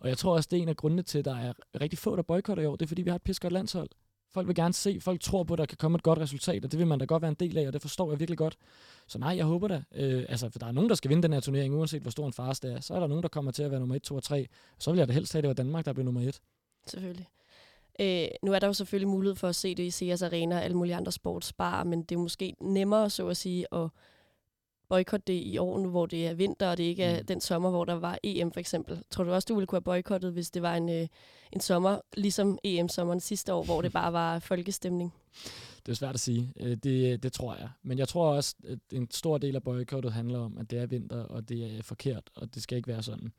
[0.00, 2.16] Og jeg tror også, det er en af grundene til, at der er rigtig få,
[2.16, 2.76] der boykotter i år.
[2.76, 3.88] Det er, fordi vi har et pis godt landshold.
[4.30, 6.72] Folk vil gerne se, folk tror på, at der kan komme et godt resultat, og
[6.72, 8.58] det vil man da godt være en del af, og det forstår jeg virkelig godt.
[9.06, 9.82] Så nej, jeg håber da.
[9.94, 12.26] Øh, altså, for der er nogen, der skal vinde den her turnering, uanset hvor stor
[12.26, 12.80] en fars det er.
[12.80, 14.46] Så er der nogen, der kommer til at være nummer 1, 2 og 3.
[14.78, 16.40] Så vil jeg da helst have, at det var Danmark, der blev nummer 1.
[16.86, 17.28] Selvfølgelig.
[18.00, 20.64] Øh, nu er der jo selvfølgelig mulighed for at se det i Sears Arena og
[20.64, 23.88] alle mulige andre sportsbarer, men det er måske nemmere, så at sige, at
[24.88, 27.26] boykotte det i år nu, hvor det er vinter, og det ikke er Mm.
[27.26, 29.02] den sommer, hvor der var EM for eksempel.
[29.10, 31.06] Tror du også, du ville kunne have boykottet, hvis det var en, øh,
[31.52, 35.14] en sommer, ligesom EM-sommeren sidste år, hvor det bare var folkestemning?
[35.86, 36.52] Det er svært at sige.
[36.60, 37.68] Øh, Det, det tror jeg.
[37.82, 40.86] Men jeg tror også, at en stor del af boykottet handler om, at det er
[40.86, 43.32] vinter, og det er forkert, og det skal ikke være sådan.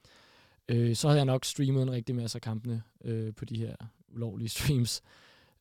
[0.69, 3.75] Øh, så havde jeg nok streamet en rigtig masse af kampene øh, på de her
[4.13, 5.01] ulovlige streams.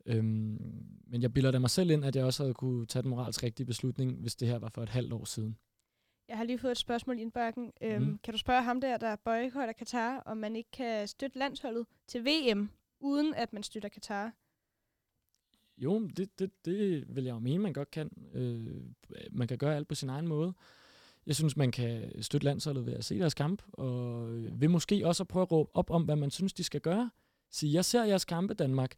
[0.07, 0.59] Øhm,
[1.07, 3.43] men jeg bilder da mig selv ind, at jeg også havde kunne tage den moralsk
[3.43, 5.57] rigtige beslutning, hvis det her var for et halvt år siden.
[6.29, 7.73] Jeg har lige fået et spørgsmål i indbakken.
[7.83, 8.19] Øhm, Mm.
[8.25, 12.25] Kan du spørge ham der, der boykotter Katar, om man ikke kan støtte landsholdet til
[12.25, 14.33] VM, uden at man støtter Katar?
[15.79, 18.11] Jo, det, det, det vil jeg jo mene, man godt kan.
[18.35, 18.83] Øh,
[19.31, 20.53] man kan gøre alt på sin egen måde.
[21.27, 24.29] Jeg synes, man kan støtte landsholdet ved at se deres kamp, og
[24.61, 27.11] vil måske også prøve at råbe op om, hvad man synes, de skal gøre.
[27.51, 28.95] Sige, jeg ser jeres kampe, Danmark.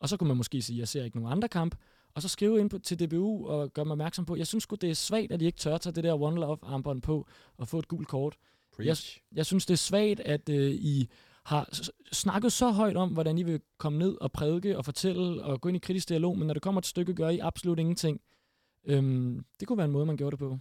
[0.00, 1.74] Og så kunne man måske sige, jeg ser ikke nogen andre kamp.
[2.16, 4.76] Og så skrive ind på, til DBU og gøre mig opmærksom på, jeg synes sgu,
[4.76, 7.26] det er svagt, at de ikke tør tage det der One Love armbånd på
[7.56, 8.36] og få et gult kort.
[8.76, 9.20] Preach.
[9.32, 11.08] Jeg synes, det er svagt, at øh, I
[11.44, 11.68] har
[12.12, 15.68] snakket så højt om, hvordan I vil komme ned og prædike og fortælle og gå
[15.68, 18.20] ind i kritisk dialog, men når det kommer til stykket, gør I absolut ingenting.
[18.84, 20.58] Øhm, det kunne være en måde, man gjorde det på.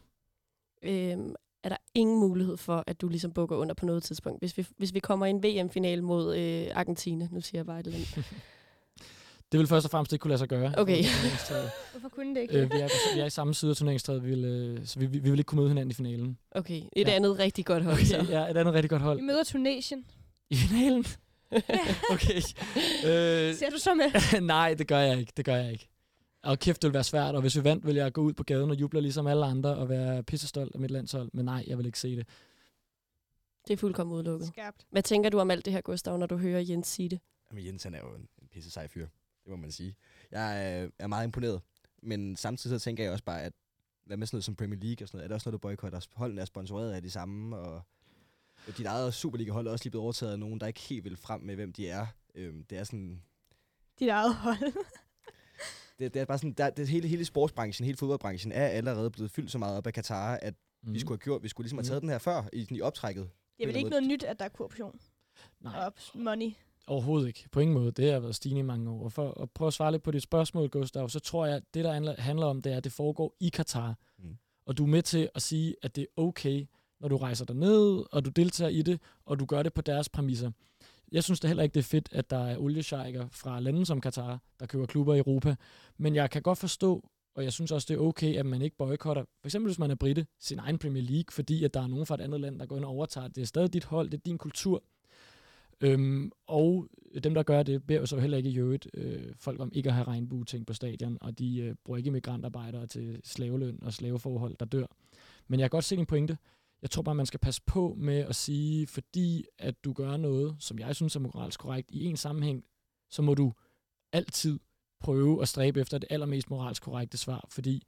[0.83, 4.41] Øhm, er der ingen mulighed for, at du ligesom bukker under på noget tidspunkt.
[4.41, 7.79] Hvis vi, hvis vi kommer i en VM-finale mod øh, Argentina, nu siger jeg bare
[7.79, 8.25] et eller andet.
[9.55, 10.73] Det vil først og fremmest ikke kunne lade sig gøre.
[10.77, 11.03] Okay.
[11.91, 12.53] Hvorfor kunne det ikke?
[12.61, 14.99] øh, vi, er, på- vi er i samme side af turneringstræet, vi vil, øh, så
[14.99, 16.37] vi, vi, vi vil ikke kunne møde hinanden i finalen.
[16.51, 17.13] Okay, et Ja.
[17.13, 17.93] andet rigtig godt hold.
[17.95, 18.25] Okay, så.
[18.29, 19.17] ja, et andet rigtig godt hold.
[19.19, 20.05] Vi møder Tunesien.
[20.49, 21.05] I finalen?
[22.13, 22.37] okay.
[23.05, 24.41] Øh, Ser du så med?
[24.55, 25.33] nej, det gør jeg ikke.
[25.37, 25.89] Det gør jeg ikke.
[26.43, 28.43] Og kæft, det vil være svært, og hvis vi vandt, vil jeg gå ud på
[28.43, 31.29] gaden og juble ligesom alle andre og være pissestolt af mit landshold.
[31.33, 32.27] Men nej, jeg vil ikke se det.
[33.67, 34.47] Det er fuldkommen udelukket.
[34.47, 34.85] Skarpt.
[34.91, 37.19] Hvad tænker du om alt det her, Gustav, når du hører Jens sige det?
[37.51, 39.07] Jamen, Jens han er jo en, en pisse sej fyr.
[39.45, 39.95] Det må man sige.
[40.31, 41.61] Jeg er, er meget imponeret.
[42.03, 43.53] Men samtidig så tænker jeg også bare, at
[44.05, 45.67] hvad med sådan noget som Premier League og sådan noget, er det også noget, du
[45.67, 45.99] boykotter?
[46.15, 47.81] Holdene er sponsoreret af de samme, og
[48.77, 51.41] dit eget Superliga-hold er også lige blevet overtaget af nogen, der ikke helt vil frem
[51.41, 52.05] med, hvem de er.
[52.35, 53.21] Øhm, det er sådan...
[53.99, 54.73] Dit eget hold.
[55.99, 59.31] Det, det er bare sådan, der, det hele, hele sportsbranchen, hele fodboldbranchen er allerede blevet
[59.31, 60.53] fyldt så meget op af Katar, at
[60.83, 60.93] mm.
[60.93, 62.07] vi skulle have gjort, vi skulle ligesom have taget Mhm.
[62.07, 63.29] den her før i, i optrækket.
[63.57, 64.99] Det er vel ikke noget nyt, at der er korruption
[65.59, 66.51] Nej, og money.
[66.87, 67.45] Overhovedet ikke.
[67.51, 67.91] På ingen måde.
[67.91, 69.03] Det har været stigende i mange år.
[69.03, 71.63] Og for at prøve at svare lidt på dit spørgsmål, Gustav, så tror jeg, at
[71.73, 73.95] det, der handler- om, det er, at det foregår i Katar.
[74.19, 74.37] Mm.
[74.65, 76.65] Og du er med til at sige, at det er okay,
[76.99, 80.09] når du rejser derned, og du deltager i det, og du gør det på deres
[80.09, 80.51] præmisser.
[81.11, 84.01] Jeg synes da heller ikke, det er fedt, at der er olieshejker fra lande som
[84.01, 85.55] Katar, der køber klubber i Europa.
[85.97, 88.77] Men jeg kan godt forstå, og jeg synes også, det er okay, at man ikke
[88.77, 91.87] boykotter, for eksempel hvis man er britte, sin egen Premier League, fordi at der er
[91.87, 93.27] nogen fra et andet land, der går ind og overtager.
[93.27, 94.83] Det er stadig dit hold, det er din kultur.
[95.81, 96.89] Øhm, og
[97.23, 99.89] dem, der gør det, beder jo så heller ikke i øvrigt øh, folk om ikke
[99.89, 104.55] at have regnbue-ting på stadion, og de øh, bruger ikke migrantarbejdere til slaveløn og slaveforhold,
[104.59, 104.85] der dør.
[105.47, 106.37] Men jeg kan godt se din pointe.
[106.81, 110.55] Jeg tror bare, man skal passe på med at sige, fordi at du gør noget,
[110.59, 112.65] som jeg synes er moralsk korrekt i en sammenhæng,
[113.09, 113.53] så må du
[114.13, 114.59] altid
[114.99, 117.87] prøve at stræbe efter det allermest moralsk korrekte svar, fordi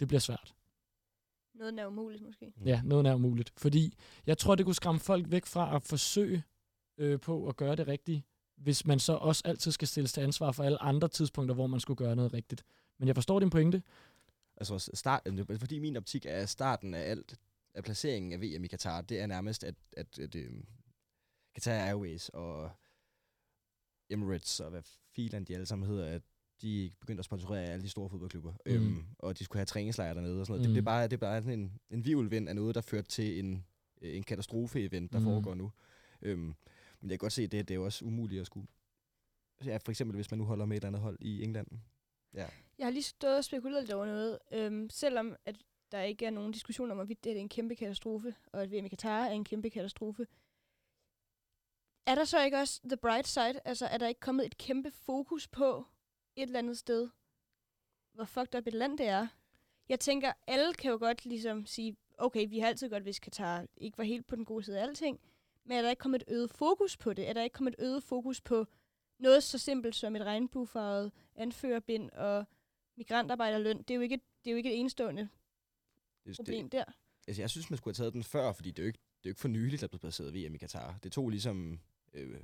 [0.00, 0.54] det bliver svært.
[1.54, 2.52] Noget er umuligt, måske.
[2.64, 3.52] Ja, noget er umuligt.
[3.56, 3.94] Fordi
[4.26, 6.42] jeg tror, det kunne skræmme folk væk fra at forsøge
[6.98, 8.22] øh, på at gøre det rigtigt,
[8.56, 11.80] hvis man så også altid skal stilles til ansvar for alle andre tidspunkter, hvor man
[11.80, 12.64] skulle gøre noget rigtigt.
[12.98, 13.82] Men jeg forstår din pointe.
[14.56, 17.36] Altså start, er fordi min optik er starten af alt,
[17.74, 20.66] af placeringen af VM i Katar, det er nærmest, at, at, at øhm,
[21.54, 22.70] Qatar Airways og
[24.10, 24.82] Emirates og hvad
[25.14, 26.22] filan de alle sammen hedder, at
[26.62, 28.52] de begyndte at sponsorere alle de store fodboldklubber.
[28.66, 28.72] Mm.
[28.72, 30.68] Øhm, og de skulle have træningslejre dernede og sådan noget.
[30.68, 30.74] Mm.
[30.74, 33.08] Det, det, er bare, det er bare sådan en, en virvelvind af noget, der førte
[33.08, 33.64] til en,
[34.02, 35.24] øh, en katastrofe-event, der mm.
[35.24, 35.72] foregår nu.
[36.22, 36.54] Øhm,
[37.02, 38.66] men jeg kan godt se, at det, det er jo også umuligt at skulle...
[39.64, 41.66] Ja, for eksempel hvis man nu holder med et andet hold i England.
[42.34, 42.48] Ja.
[42.78, 44.38] Jeg har lige stået og spekuleret lidt over noget.
[44.52, 45.56] Øhm, selvom at
[45.92, 48.84] der ikke er nogen diskussion om, hvorvidt det er en kæmpe katastrofe, og at VM
[48.84, 50.26] i Katar er en kæmpe katastrofe.
[52.06, 53.60] Er der så ikke også the bright side?
[53.64, 55.84] Altså, er der ikke kommet et kæmpe fokus på
[56.36, 57.08] et eller andet sted,
[58.12, 59.26] hvor fucked up et land det er?
[59.88, 63.66] Jeg tænker, alle kan jo godt ligesom sige, okay, vi har altid godt vidst, Katar
[63.76, 65.20] ikke var helt på den gode side af alting,
[65.64, 67.28] men er der ikke kommet et øget fokus på det?
[67.28, 68.66] Er der ikke kommet et øget fokus på
[69.18, 72.44] noget så simpelt som et regnbuefarvet anførerbind og
[72.96, 73.78] migrantarbejderløn?
[73.78, 75.28] Det er jo ikke, det er jo ikke et enestående
[76.26, 76.84] Det, problem det, der.
[77.28, 79.26] Altså, jeg synes, man skulle have taget den før, fordi det er jo ikke, det
[79.26, 80.98] er jo ikke for nyligt, at der blev placeret VM i Katar.
[81.02, 81.80] Det tog ligesom
[82.14, 82.40] øh,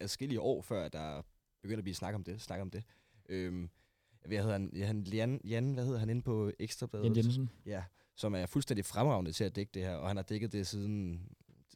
[0.00, 1.22] adskillige år, før at der
[1.62, 2.40] begyndte at blive snak om det.
[2.40, 2.84] Snak om det.
[3.28, 3.70] Øhm,
[4.26, 4.70] hvad hedder han?
[4.82, 7.04] Han Jan, Jan, hvad hedder han inde på Ekstrabladet?
[7.04, 7.50] Jan Jensen.
[7.66, 10.66] Ja, som er fuldstændig fremragende til at dække det her, og han har dækket det
[10.66, 11.26] siden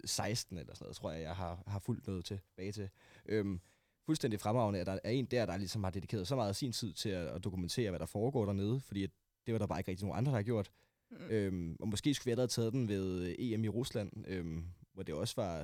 [0.06, 2.88] 16 eller sådan noget, tror jeg, jeg har, har fulgt noget tilbage til.
[3.26, 3.60] Øhm,
[4.06, 6.72] fuldstændig fremragende, at der er en der, der ligesom har dedikeret så meget af sin
[6.72, 9.06] tid til at, at dokumentere, hvad der foregår dernede, fordi
[9.46, 10.70] det var der bare ikke rigtig nogen andre, der har gjort.
[11.10, 11.16] Mm.
[11.30, 15.02] Øhm, og måske skulle vi have taget den ved øh, EM i Rusland, øhm, hvor
[15.02, 15.56] det også var,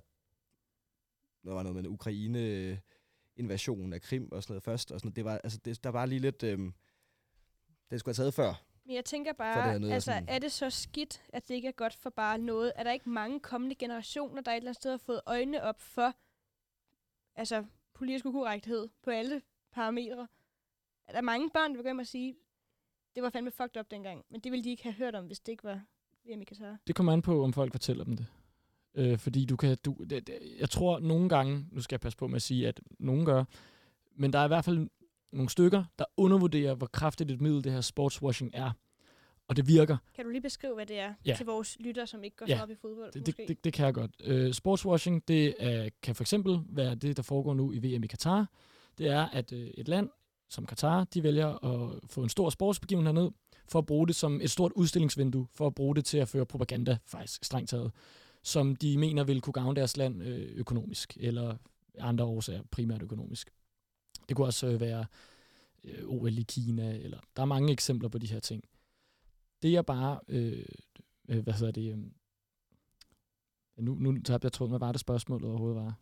[1.45, 4.93] der var noget med en Ukraine-invasion af Krim og sådan noget først.
[4.93, 5.17] Og sådan noget.
[5.17, 6.43] Det var, altså, det, der var lige lidt...
[6.43, 6.75] Øhm,
[7.91, 8.70] det skulle have taget før.
[8.91, 11.69] Men jeg tænker bare, er noget, altså, sådan- er det så skidt, at det ikke
[11.69, 12.73] er godt for bare noget?
[12.77, 15.81] Er der ikke mange kommende generationer, der et eller andet sted har fået øjnene op
[15.81, 16.15] for
[17.37, 20.29] altså, politisk ukorrekthed på alle parametre?
[21.09, 22.37] Er der mange børn, der vil gå hjem og sige,
[23.15, 25.41] det var fandme fucked up dengang, men det ville de ikke have hørt om, hvis
[25.41, 25.81] det ikke var
[26.25, 26.77] VM i Katar?
[26.87, 28.27] Det kommer an på, om folk fortæller dem det.
[28.95, 32.19] Øh, fordi du kan, du, det, det, jeg tror nogle gange, nu skal jeg passe
[32.19, 33.45] på med at sige, at nogen gør,
[34.15, 34.89] men der er i hvert fald
[35.33, 38.71] nogle stykker, der undervurderer, hvor kraftigt et middel det her sportswashing er.
[39.49, 39.97] Og det virker.
[40.15, 41.35] Kan du lige beskrive, hvad det er Ja.
[41.37, 42.57] til vores lytter, som ikke går Ja.
[42.57, 43.13] så op i fodbold?
[43.13, 44.11] Det, det, det, det kan jeg godt.
[44.25, 48.07] Øh, sportswashing, det er, kan for eksempel være det, der foregår nu i VM i
[48.07, 48.47] Katar.
[48.99, 50.09] Det er, at øh, et land
[50.49, 53.31] som Katar, de vælger at få en stor sportsbegivenhed ned,
[53.69, 56.47] for at bruge det som et stort udstillingsvindue, for at bruge det til at føre
[56.47, 57.93] propaganda, faktisk strengt taget,
[58.43, 61.57] som de mener vil kunne gavne deres land øh, økonomisk, eller
[61.99, 63.51] andre årsager, primært økonomisk.
[64.29, 65.07] Det kunne også øh, være
[65.85, 68.65] øh, OL i Kina, eller der er mange eksempler på de her ting.
[69.63, 70.65] Det jeg bare, øh,
[71.29, 71.99] øh, hvad hedder det, øh,
[73.85, 75.95] Nu, nu tabte jeg tråden, hvad var det spørgsmål overhovedet var?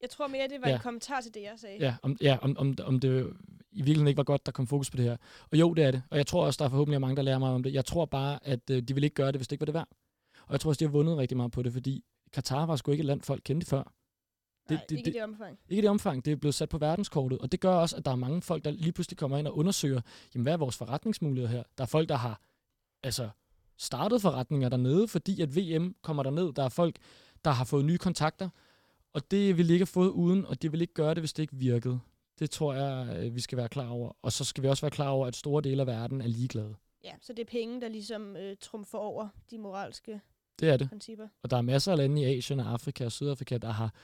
[0.00, 0.74] Jeg tror mere, det var Ja.
[0.74, 1.76] en kommentar til det, jeg sagde.
[1.80, 3.32] Ja, om, ja om, om, om det
[3.72, 5.16] i virkeligheden ikke var godt, der kom fokus på det her.
[5.52, 6.02] Og jo, det er det.
[6.10, 7.72] Og jeg tror også, der er forhåbentlig mange, der lærer mig om det.
[7.74, 9.74] Jeg tror bare, at øh, de vil ikke gøre det, hvis det ikke var det
[9.74, 9.88] værd.
[10.46, 12.90] Og jeg tror også, de har vundet rigtig meget på det, fordi Katar var sgu
[12.90, 13.92] ikke et land, folk kendte før.
[14.68, 15.58] Det, Nej, det, ikke i det omfang.
[15.68, 17.38] Ikke i det omfang, det er blevet sat på verdenskortet.
[17.38, 19.56] Og det gør også, at der er mange folk, der lige pludselig kommer ind og
[19.56, 20.00] undersøger,
[20.34, 21.62] jamen, hvad er vores forretningsmuligheder her?
[21.78, 22.40] Der er folk, der har
[23.02, 23.28] altså,
[23.76, 26.52] startet forretninger dernede, fordi at VM kommer derned.
[26.52, 26.96] Der er folk,
[27.44, 28.48] der har fået nye kontakter,
[29.12, 31.32] og det vil de ikke have fået uden, og det vil ikke gøre det, hvis
[31.32, 32.00] det ikke virkede.
[32.38, 34.12] Det tror jeg, øh, vi skal være klar over.
[34.22, 36.74] Og så skal vi også være klar over, at store dele af verden er ligeglade.
[37.04, 40.20] Ja, så det er penge, der ligesom øh, trumfer over de moralske
[40.60, 40.88] Det er det.
[40.88, 41.28] principper.
[41.42, 43.94] Og der er masser af lande i Asien og Afrika og Sydafrika, der har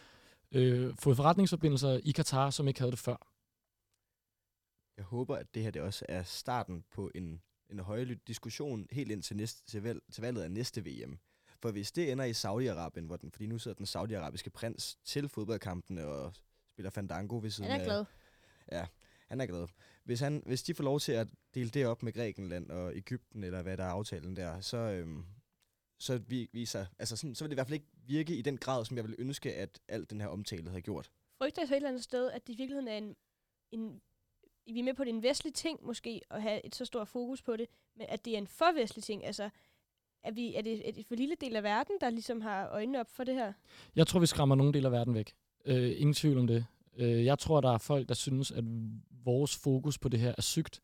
[0.55, 3.29] øh, fået forretningsforbindelser i Katar, som ikke havde det før.
[4.97, 9.11] Jeg håber, at det her det også er starten på en, en højlydt diskussion helt
[9.11, 11.19] ind til, næste, til, valg, til valget af næste VM.
[11.63, 15.29] For hvis det ender i Saudi-Arabien, hvor den, fordi nu sidder den saudiarabiske prins til
[15.29, 16.33] fodboldkampene og
[16.73, 17.87] spiller Fandango ved siden Han er af...
[17.87, 18.05] glad.
[18.73, 18.87] Ja,
[19.29, 19.67] han er glad.
[20.05, 23.45] Hvis, han, hvis de får lov til at dele det op med Grækenland og Ægypten,
[23.45, 25.25] eller hvad der er aftalen der, så, øhm,
[26.03, 28.59] så, vi, viser, altså sådan, så vil det i hvert fald ikke virke i den
[28.59, 31.11] grad, som jeg ville ønske, at alt den her omtale havde gjort.
[31.39, 33.17] Frygter jeg så et eller andet sted, at det i virkeligheden er en,
[33.73, 34.01] en
[34.67, 36.85] vi er med på, at det er en vestlig ting måske, at have et så
[36.85, 39.51] stort fokus på det, men at det er en for vestlig ting, altså
[40.23, 43.01] er, vi, er, det, er det for lille del af verden, der ligesom har øjnene
[43.01, 43.53] op for det her?
[43.97, 45.35] Jeg tror, vi skræmmer nogle dele af verden væk.
[45.65, 46.67] Øh, ingen tvivl om det.
[46.97, 48.65] Øh, jeg tror, der er folk, der synes, at
[49.25, 50.83] vores fokus på det her er sygt.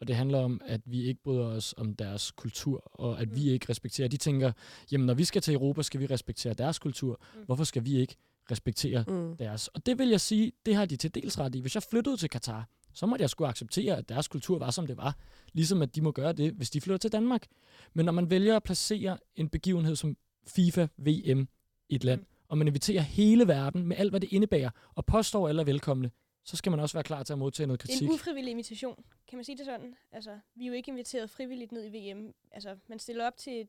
[0.00, 3.36] Og det handler om, at vi ikke bryder os om deres kultur, og at mm.
[3.36, 4.08] vi ikke respekterer.
[4.08, 4.52] De tænker,
[4.92, 7.20] jamen når vi skal til Europa, skal vi respektere deres kultur.
[7.34, 7.40] Mm.
[7.46, 8.16] Hvorfor skal vi ikke
[8.50, 9.36] respektere Mm.
[9.36, 9.68] deres?
[9.68, 11.60] Og det vil jeg sige, det har de til dels ret i.
[11.60, 14.86] Hvis jeg flyttede til Katar, så måtte jeg skulle acceptere, at deres kultur var, som
[14.86, 15.16] det var.
[15.52, 17.46] Ligesom at de må gøre det, hvis de flytter til Danmark.
[17.94, 21.48] Men når man vælger at placere en begivenhed som FIFA VM
[21.88, 22.26] i et land, Mm.
[22.48, 26.10] og man inviterer hele verden med alt, hvad det indebærer, og påstår, alle er velkomne,
[26.46, 28.08] så skal man også være klar til at modtage noget Det er kritik.
[28.08, 29.04] en ufrivillig invitation.
[29.28, 29.94] Kan man sige det sådan?
[30.12, 32.34] Altså, vi er jo ikke inviteret frivilligt ned i VM.
[32.52, 33.68] Altså, man stiller op til et,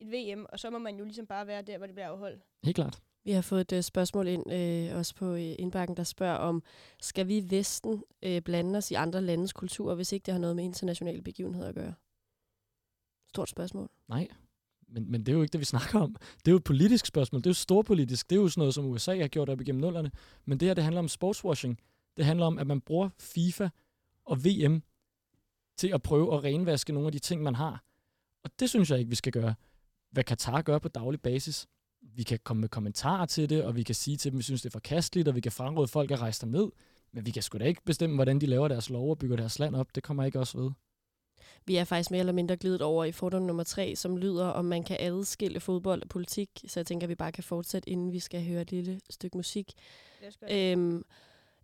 [0.00, 2.42] et VM, og så må man jo ligesom bare være der, hvor det bliver afholdt.
[2.64, 3.02] Helt klart.
[3.24, 6.62] Vi har fået et uh, spørgsmål ind, øh, også på øh, indbakken, der spørger om,
[7.00, 10.38] skal vi i Vesten øh, blande os i andre landes kultur, hvis ikke det har
[10.40, 11.94] noget med internationale begivenheder at gøre?
[13.28, 13.88] Stort spørgsmål.
[14.08, 14.28] Nej,
[14.88, 16.16] men, men det er jo ikke det, vi snakker om.
[16.38, 17.40] Det er jo et politisk spørgsmål.
[17.40, 18.30] Det er jo storpolitisk.
[18.30, 20.10] Det er jo sådan noget, som USA har gjort op igennem nullerne.
[20.44, 21.78] Men det her, det handler om sportswashing.
[22.16, 23.68] Det handler om, at man bruger FIFA
[24.24, 24.82] og VM
[25.78, 27.84] til at prøve at renvaske nogle af de ting, man har.
[28.44, 29.54] Og det synes jeg ikke, vi skal gøre.
[30.10, 31.66] Hvad Katar gør på daglig basis.
[32.02, 34.42] Vi kan komme med kommentarer til det, og vi kan sige til dem, at vi
[34.42, 36.70] synes, det er forkasteligt, og vi kan fremråde folk at rejse ned.
[37.12, 39.58] Men vi kan sgu da ikke bestemme, hvordan de laver deres lov og bygger deres
[39.58, 39.94] land op.
[39.94, 40.70] Det kommer ikke også ved.
[41.66, 44.64] Vi er faktisk mere eller mindre glidet over i fordom nummer tre, som lyder, om
[44.64, 46.48] man kan adskille fodbold og politik.
[46.66, 49.36] Så jeg tænker, at vi bare kan fortsætte, inden vi skal høre et lille stykke
[49.36, 49.72] musik.
[50.50, 51.04] Øhm,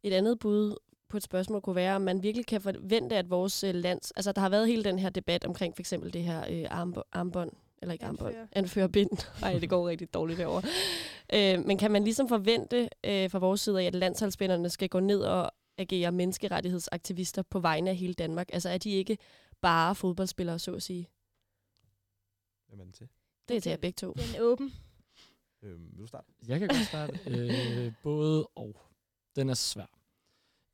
[0.02, 0.76] et andet bud
[1.08, 4.10] på et spørgsmål kunne være, om man virkelig kan forvente, at vores øh, lands...
[4.10, 6.64] Altså, der har været hele den her debat omkring for eksempel det her øh,
[7.12, 8.46] armbånd, eller ikke armbånd, Anfører.
[8.52, 9.10] anførerbind.
[9.42, 10.68] Ej, det går rigtig dårligt derovre.
[11.34, 15.00] Øh, men kan man ligesom forvente øh, fra vores side af, at landsholdsspillerne skal gå
[15.00, 18.48] ned og agere menneskerettighedsaktivister på vegne af hele Danmark?
[18.52, 19.18] Altså, er de ikke
[19.60, 21.08] bare fodboldspillere, så at sige?
[22.68, 23.08] Hvem er den til?
[23.48, 24.12] Det er til jer begge to.
[24.12, 24.72] Den er åben.
[25.62, 26.32] Øhm, vil du starte?
[26.48, 27.20] Jeg kan godt starte.
[27.30, 28.76] øh, både og.
[29.36, 29.98] Den er svær.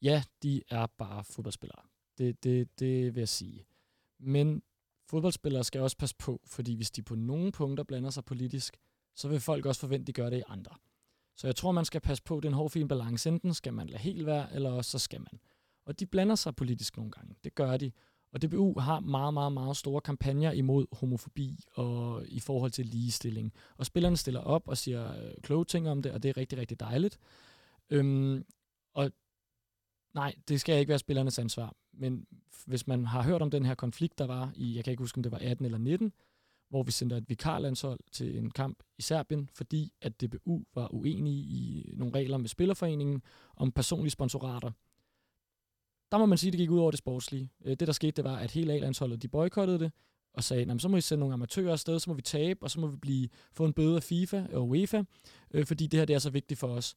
[0.02, 1.82] Ja, de er bare fodboldspillere.
[2.18, 3.66] Det, det, det vil jeg sige.
[4.18, 4.62] Men
[5.06, 8.76] fodboldspillere skal også passe på, fordi hvis de på nogle punkter blander sig politisk,
[9.14, 10.76] så vil folk også forvente, at de gør det i andre.
[11.36, 13.28] Så jeg tror, man skal passe på den hårde fin balance.
[13.28, 15.40] Enten skal man lade helt være, eller også så skal man.
[15.84, 17.34] Og de blander sig politisk nogle gange.
[17.44, 17.92] Det gør de.
[18.36, 23.52] Og DBU har meget, meget, meget store kampagner imod homofobi og i forhold til ligestilling.
[23.76, 26.58] Og spillerne stiller op og siger øh, kloge ting om det, og det er rigtig,
[26.58, 27.18] rigtig dejligt.
[27.90, 28.44] Øhm,
[28.94, 29.10] og
[30.14, 31.74] nej, det skal ikke være spillernes ansvar.
[31.92, 32.26] Men
[32.66, 35.18] hvis man har hørt om den her konflikt, der var i, jeg kan ikke huske,
[35.18, 36.12] om det var 18 eller 19,
[36.68, 41.42] hvor vi sendte et vikarlandshold til en kamp i Serbien, fordi at DBU var uenige
[41.42, 43.22] i nogle regler med Spillerforeningen
[43.56, 44.70] om personlige sponsorater.
[46.12, 47.50] Der må man sige, at det gik ud over det sportslige.
[47.64, 49.92] Øh, det, der skete, det var, at hele A-landsholdet, de boykottede det,
[50.34, 52.62] og sagde, "Nå, men så må vi sende nogle amatører afsted, så må vi tabe,
[52.62, 55.02] og så må vi blive, få en bøde af FIFA og UEFA,
[55.50, 56.94] øh, fordi det her det er så vigtigt for os.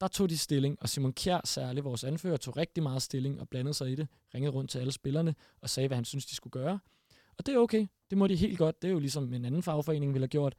[0.00, 3.48] Der tog de stilling, og Simon Kjær, særligt vores anfører, tog rigtig meget stilling og
[3.48, 6.34] blandede sig i det, ringede rundt til alle spillerne og sagde, hvad han synes, de
[6.34, 6.78] skulle gøre.
[7.38, 7.86] Og det er okay.
[8.10, 8.82] Det må de helt godt.
[8.82, 10.54] Det er jo ligesom en anden fagforening ville have gjort.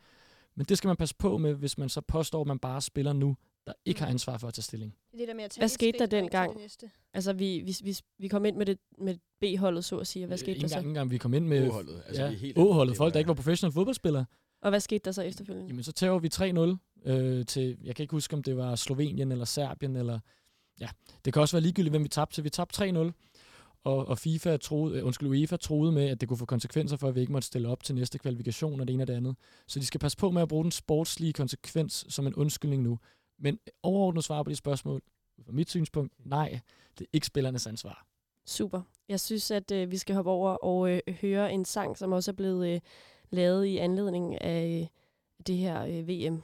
[0.56, 3.14] Men det skal man passe på med, hvis man så påstår, at man bare spiller
[3.14, 3.36] nu,
[3.68, 4.96] der ikke har ansvar for at tage stilling.
[5.12, 6.54] Det er der med at tage Hvad et skete der dengang?
[6.54, 6.90] det næste.
[7.14, 10.26] Altså, vi, vi, vi, vi kom ind med, det, med B-holdet, så at sige.
[10.26, 10.78] Hvad skete Øh, der ikke så?
[10.78, 12.04] ikke engang vi kom ind med Åholdet.
[12.08, 12.92] Altså, ja, vi er helt Åholdet.
[12.92, 14.26] det Folk, der ikke var professionelle fodboldspillere.
[14.62, 15.68] Og hvad skete der så efterfølgende?
[15.68, 16.30] Jamen, så tæver vi
[17.06, 20.20] 3-0 øh, til, jeg kan ikke huske, om det var Slovenien eller Serbien, eller
[20.80, 20.88] ja,
[21.26, 22.44] det kan også være ligegyldigt, hvem vi tabte til.
[22.44, 23.12] Vi tabte 3-0,
[23.84, 27.08] og, og FIFA troede, øh, undskyld, UEFA troede med, at det kunne få konsekvenser for,
[27.08, 29.36] at vi ikke måtte stille op til næste kvalifikation og det ene og det andet.
[29.68, 33.00] Så de skal passe på med at bruge den sportslige konsekvens som en undskyldning nu.
[33.40, 35.02] Men overordnet svar på de spørgsmål,
[35.46, 36.60] fra mit synspunkt, nej,
[36.98, 38.06] det er ikke spillernes ansvar.
[38.46, 38.82] Super.
[39.10, 42.32] Jeg synes, at øh, vi skal hoppe over og øh, høre en sang, som også
[42.32, 42.80] er blevet øh,
[43.30, 44.88] lavet i anledning af øh,
[45.48, 46.42] det her øh, VM.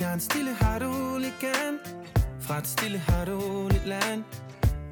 [0.00, 1.78] Jeg er en stille harduligan
[2.40, 4.24] Fra et stille harduligt land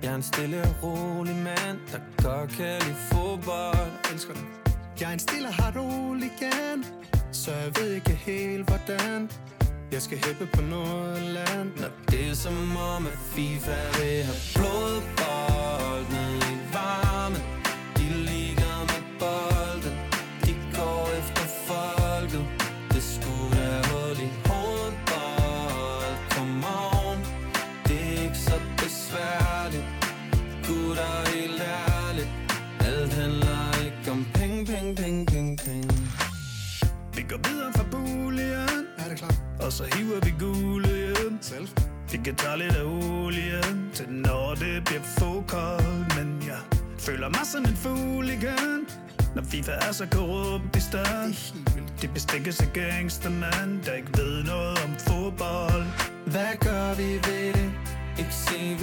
[0.03, 4.45] Jeg er en stille og rolig mand Der godt kan lide fodbold elsker det.
[5.01, 6.85] Jeg er en stille harduligan,
[7.33, 9.31] så jeg ved ikke helt hvordan.
[9.93, 11.71] Jeg skal hæppe på noget land.
[11.81, 15.46] Når det er som om at FIFA vil have blodbold
[50.95, 51.27] er
[51.75, 52.03] vildt.
[52.03, 55.85] De bestikkes af gangstermand Der ikke ved noget om fodbold
[56.27, 57.73] Hvad gør vi ved det?
[58.19, 58.77] Ikke se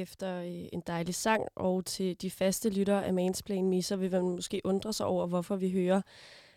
[0.00, 4.10] efter øh, en dejlig sang, og til de faste lyttere af Mansplain Me, så vil
[4.10, 6.02] man måske undre sig over, hvorfor vi hører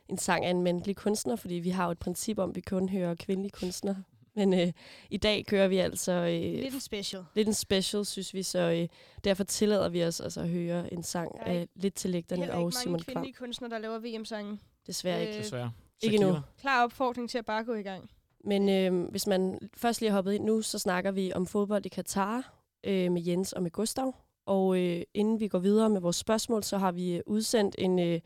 [0.10, 2.62] en sang af en mandlig kunstner, fordi vi har jo et princip om, at vi
[2.62, 4.04] kun hører kvindelige kunstnere.
[4.36, 4.72] Men øh,
[5.10, 7.24] i dag kører vi altså øh, Lidt en special.
[7.36, 8.88] lidt en special, synes vi, så øh,
[9.24, 12.78] derfor tillader vi os altså at høre en sang af lidt til lægterne og ikke
[12.78, 13.14] Simon mange Kvam.
[13.14, 14.60] kvindelige kunstnere, der laver VM-sange.
[14.88, 15.34] Desværre ikke.
[15.38, 15.72] Øh, Desværre.
[16.02, 16.38] Ikke endnu.
[16.62, 18.10] Klar opfordring til at bare gå i gang.
[18.44, 21.86] Men øh, hvis man først lige har hoppet ind nu, så snakker vi om fodbold
[21.86, 24.16] i Katar øh, med Jens og med Gustav.
[24.46, 28.00] Og øh, inden vi går videre med vores spørgsmål, så har vi øh, udsendt en
[28.00, 28.20] øh,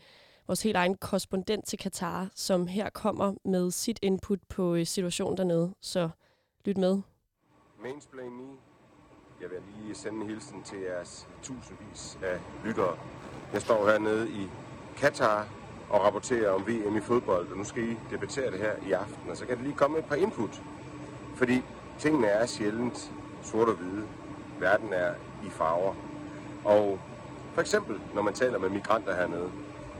[0.47, 5.37] vores helt egen korrespondent til Katar, som her kommer med sit input på øh, situationen
[5.37, 5.73] dernede.
[5.81, 6.09] Så
[6.65, 7.01] lyt med.
[7.83, 8.47] Mansplain Me.
[9.41, 12.97] Jeg vil lige sende en hilsen til jeres tusindvis af lyttere.
[13.53, 14.47] Jeg står hernede i
[14.97, 15.47] Katar
[15.89, 19.29] og rapporterer om VM i fodbold, og nu skal I debattere det her i aften,
[19.29, 20.61] og så kan det lige komme et par input.
[21.35, 21.61] Fordi
[21.99, 23.11] tingene er sjældent
[23.43, 24.07] sort og hvide.
[24.59, 25.11] Verden er
[25.45, 25.93] i farver.
[26.65, 26.99] Og
[27.53, 29.51] for eksempel, når man taler med migranter hernede,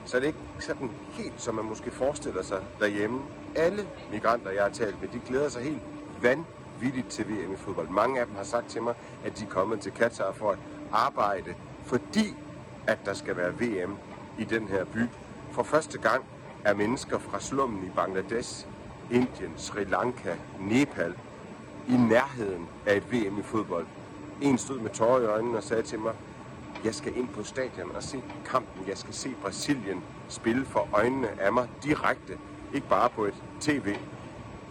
[0.06, 3.22] så er det ikke sådan helt, som man måske forestiller sig derhjemme.
[3.56, 5.82] Alle migranter, jeg har talt med, de glæder sig helt
[6.22, 7.90] vanvittigt til VM i fodbold.
[7.90, 8.94] Mange af dem har sagt til mig,
[9.26, 10.58] at de er kommet til Katar for at
[10.92, 12.36] arbejde, fordi
[12.88, 13.98] at der skal være VM
[14.40, 15.02] i den her by.
[15.52, 16.26] For første gang
[16.64, 18.68] er mennesker fra slummen i Bangladesh,
[19.12, 21.14] Indien, Sri Lanka, Nepal
[21.88, 23.86] i nærheden af et VM i fodbold.
[24.42, 26.14] En stod med tårer i øjnene og sagde til mig,
[26.84, 28.88] jeg skal ind på stadion og se kampen.
[28.88, 32.38] Jeg skal se Brasilien spille for øjnene af mig direkte.
[32.74, 33.86] Ikke bare på et tv.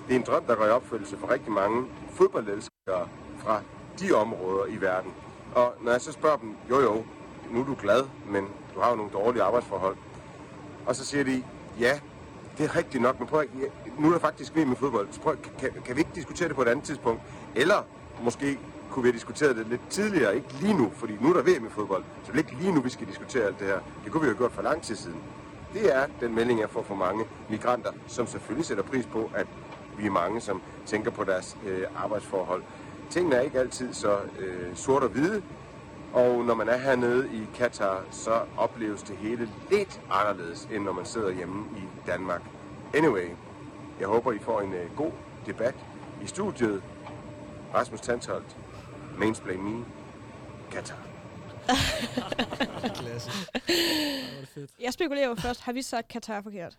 [0.08, 3.08] Det er en drøm, der går i opfyldelse for rigtig mange fodboldelskere
[3.38, 3.60] fra
[4.00, 5.12] de områder i verden.
[5.54, 7.04] Og når jeg så spørger dem, jo jo,
[7.50, 9.96] nu er du glad, men du har jo nogle dårlige arbejdsforhold.
[10.86, 11.44] Og så siger de,
[11.80, 12.00] ja,
[12.58, 13.66] det er rigtigt nok, men prøv at, ja,
[13.98, 15.08] nu er der faktisk VM med fodbold.
[15.10, 17.22] Så prøv, kan, kan vi ikke diskutere det på et andet tidspunkt?
[17.54, 17.82] Eller
[18.22, 18.58] måske
[18.94, 21.66] kunne vi have diskuteret det lidt tidligere, ikke lige nu, fordi nu er der VM
[21.66, 23.78] i fodbold, så det er ikke lige nu, vi skal diskutere alt det her.
[24.04, 25.20] Det kunne vi jo have gjort for lang tid siden.
[25.72, 29.46] Det er den melding, jeg får fra mange migranter, som selvfølgelig sætter pris på, at
[29.98, 32.62] vi er mange, som tænker på deres øh, arbejdsforhold.
[33.10, 35.42] Tingene er ikke altid så øh, sort og hvide,
[36.12, 40.92] og når man er hernede i Katar, så opleves det hele lidt anderledes, end når
[40.92, 42.42] man sidder hjemme i Danmark.
[42.94, 43.28] Anyway,
[44.00, 45.12] jeg håber, I får en øh, god
[45.46, 45.74] debat
[46.22, 46.82] i studiet.
[47.74, 48.56] Rasmus Tantholdt,
[49.18, 49.84] Mainsplain Me,
[50.70, 51.08] Katar.
[52.94, 53.30] Klasse.
[53.66, 54.70] Det var fedt.
[54.80, 56.78] Jeg spekulerer jo først, har vi sagt Katar forkert?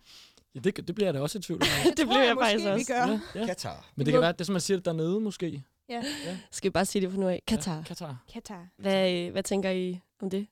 [0.54, 1.68] Ja, det, det bliver jeg da også i tvivl om.
[1.84, 2.92] det tror bliver jeg jeg faktisk måske, vi også.
[2.92, 3.30] gør.
[3.34, 3.46] Ja, ja.
[3.46, 3.90] Katar.
[3.96, 5.62] Men det kan være, det er som man siger det dernede måske.
[5.88, 6.02] Ja.
[6.50, 7.42] Skal vi bare sige det for nu af?
[7.46, 7.76] Katar.
[7.76, 8.24] Ja, Katar.
[8.32, 8.68] Katar.
[8.78, 10.46] Hvad, øh, hvad tænker I om det?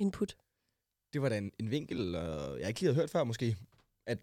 [0.00, 0.36] Input?
[1.12, 3.56] Det var da en, en vinkel, og jeg ikke lige havde hørt før måske,
[4.06, 4.18] at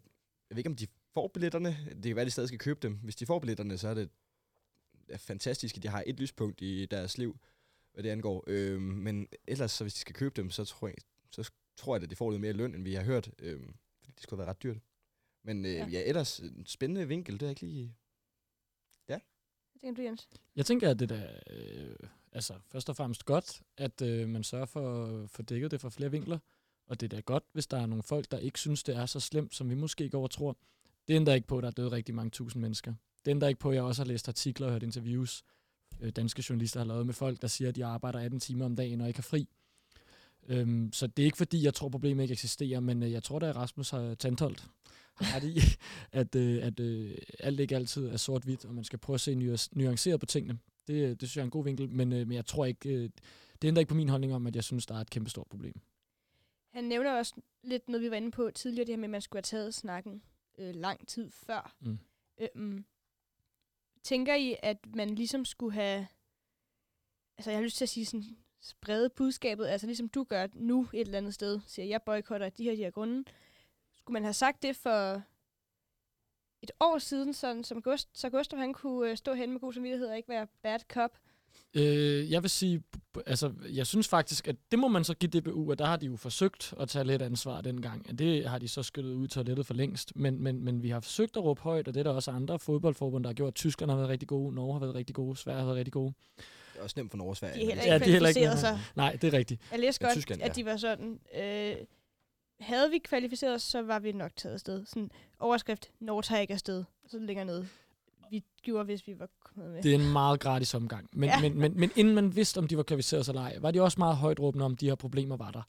[0.50, 1.78] jeg ved ikke, om de får billetterne.
[1.90, 3.00] Det kan være, at de stadig skal købe dem.
[3.04, 4.10] Hvis de får billetterne, så er det
[5.10, 7.38] er fantastisk, at de har et lyspunkt i deres liv,
[7.94, 8.44] hvad det angår.
[8.48, 10.96] Øhm, men ellers, så hvis de skal købe dem, så tror jeg,
[11.32, 13.32] så tror jeg at de får lidt mere løn, end vi har hørt.
[13.40, 14.78] Øhm, fordi det skulle have været ret dyrt.
[15.44, 15.78] Men øh, Ja.
[15.78, 15.88] ja.
[15.88, 17.96] ja, ellers en spændende vinkel, det er ikke lige...
[19.72, 20.30] Hvad tænker du, Jens?
[20.56, 21.96] Jeg tænker, at det er øh,
[22.32, 25.90] altså, først og fremmest godt, at øh, man sørger for at få dækket det fra
[25.90, 26.40] flere vinkler.
[26.88, 29.06] Og det er da godt, hvis der er nogle folk, der ikke synes, det er
[29.06, 30.58] så slemt, som vi måske går og tror.
[31.08, 32.94] Det ændrer ikke på, at der er døde rigtig mange tusind mennesker.
[33.26, 35.44] Det ændrer ikke på, at jeg også har læst artikler og hørt interviews,
[36.02, 38.76] øh, danske journalister har lavet med folk, der siger, at de arbejder 18 timer om
[38.76, 39.48] dagen og ikke har fri.
[40.48, 43.40] Øhm, så det er ikke fordi, jeg tror, problemet ikke eksisterer, men øh, jeg tror,
[43.40, 44.68] at Rasmus har tandholdt
[45.16, 45.60] har ret i,
[46.20, 49.36] at, øh, at øh, alt ikke altid er sort-hvidt, og man skal prøve at se
[49.36, 50.60] nuance- nuanceret på tingene.
[50.88, 53.10] Det, det synes jeg er en god vinkel, men, øh, men jeg tror ikke, øh,
[53.62, 55.48] det ændrer ikke på min holdning om, at jeg synes, der er et kæmpe stort
[55.48, 55.82] problem.
[56.74, 59.22] Han nævner også lidt noget, vi var inde på tidligere, det her med, at man
[59.22, 60.22] skulle have taget snakken
[60.58, 61.76] øh, lang tid før.
[61.82, 62.00] Mm.
[62.42, 62.86] Øhm,
[64.06, 66.08] tænker I, at man ligesom skulle have,
[67.38, 70.88] altså jeg har lyst til at sige sådan, sprede budskabet, altså ligesom du gør nu
[70.94, 73.24] et eller andet sted, siger, jeg boykotter de her, de her grunde.
[73.94, 75.22] Skulle man have sagt det for
[76.62, 79.74] et år siden, sådan, som Gust, så Gustav han kunne øh, stå hen med god
[79.74, 81.18] samvittighed og ikke være bad cop?
[81.74, 82.84] Øh, jeg vil sige,
[83.26, 86.06] altså, jeg synes faktisk, at det må man så give DBU, at der har de
[86.06, 88.20] jo forsøgt at tage lidt ansvar dengang.
[88.20, 90.16] Det har de så skyllet ud i toilettet for længst.
[90.16, 92.60] Men, men, men vi har forsøgt at råbe højt, og det er der også andre
[92.60, 93.56] fodboldforbund, der har gjort.
[93.56, 96.14] Tyskland har været rigtig gode, Norge har været rigtig gode, Sverige har været rigtig gode.
[96.38, 97.56] Det er også nemt for Norge og Sverige.
[97.56, 98.80] De er heller Ja, ikke de er heller ikke kvalificeret med.
[98.84, 98.92] sig.
[98.96, 99.62] Nej, det er rigtigt.
[99.72, 100.62] Jeg læste Ja, godt, Tyskland, at ja.
[100.62, 101.76] de var sådan, øh,
[102.60, 104.86] havde vi kvalificeret os, så var vi nok taget afsted.
[104.86, 106.84] Sådan overskrift, Norge tager ikke afsted.
[107.08, 107.68] Så længere nede.
[108.30, 109.84] Vi gjorde, hvis vi var kommet med.
[109.84, 111.10] Det er en meget gratis omgang.
[111.14, 111.42] Men, Ja.
[111.42, 114.00] men, men, men inden man vidste, om de var kvalificeret eller ej, var de også
[114.00, 115.62] meget højt råbende om, de her problemer var der.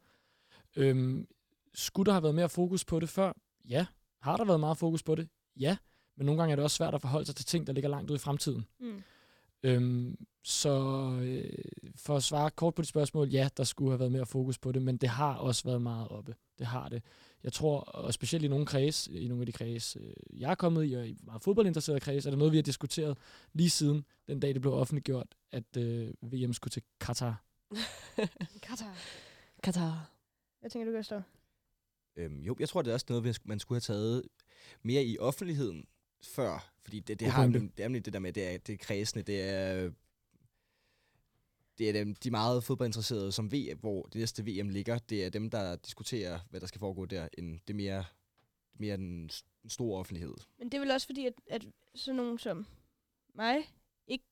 [0.76, 1.26] Øhm,
[1.74, 3.32] skulle der have været mere fokus på det før?
[3.68, 3.86] Ja.
[4.20, 5.28] Har der været meget fokus på det?
[5.60, 5.76] Ja.
[6.16, 8.10] Men nogle gange er det også svært at forholde sig til ting, der ligger langt
[8.10, 8.64] ude i fremtiden.
[8.80, 9.02] Mm.
[9.66, 10.70] Øhm, så
[11.22, 11.64] øh,
[11.96, 14.72] for at svare kort på dit spørgsmål, ja, der skulle have været mere fokus på
[14.72, 16.34] det, men det har også været meget oppe.
[16.58, 17.02] Det har det.
[17.42, 20.54] Jeg tror, og specielt i nogle kreds, i nogle af de kreds, øh, jeg er
[20.54, 23.18] kommet i, og i meget fodboldinteresserede kreds, er det noget, vi har diskuteret
[23.52, 27.44] lige siden den dag, det blev offentliggjort, at øh, VM skulle til Katar.
[28.62, 28.96] Katar.
[29.64, 30.10] Katar.
[30.60, 31.22] Hvad tænker du, Gustav?
[32.16, 34.22] Øhm, jo, jeg tror, det er også noget, vi- man skulle have taget
[34.82, 35.84] mere i offentligheden
[36.26, 36.72] før.
[36.82, 39.22] Fordi det, det har det er nemlig det der med, det er, det er kredsende,
[39.22, 39.90] det er,
[41.78, 44.98] det er dem, de meget fodboldinteresserede, som ved, hvor det næste VM ligger.
[44.98, 48.04] Det er dem, der diskuterer, hvad der skal foregå der, end det er mere,
[48.74, 49.30] mere den,
[49.68, 50.34] store offentlighed.
[50.58, 52.66] Men det er vel også fordi, at, at sådan nogen som
[53.34, 53.56] mig
[54.06, 54.24] ikke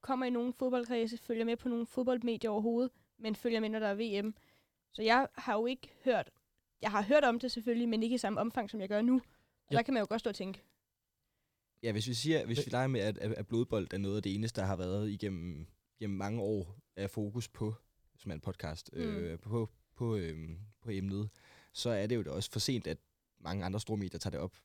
[0.00, 3.86] kommer i nogen fodboldkredse, følger med på nogle fodboldmedier overhovedet, men følger med, når der
[3.86, 4.34] er VM.
[4.92, 6.30] Så jeg har jo ikke hørt,
[6.82, 9.14] jeg har hørt om det selvfølgelig, men ikke i samme omfang, som jeg gør nu.
[9.14, 9.22] Og
[9.72, 9.76] Ja.
[9.76, 10.62] der kan man jo godt stå og tænke,
[11.82, 14.34] Ja, hvis vi siger, hvis vi leger med, at, at, blodbold er noget af det
[14.34, 15.66] eneste, der har været igennem,
[16.00, 17.74] igennem mange år af fokus på,
[18.18, 19.00] som er en podcast, mm.
[19.00, 20.48] øh, på, på, øh,
[20.82, 21.28] på emnet,
[21.72, 22.98] så er det jo da også for sent, at
[23.40, 24.56] mange andre store medier tager det op.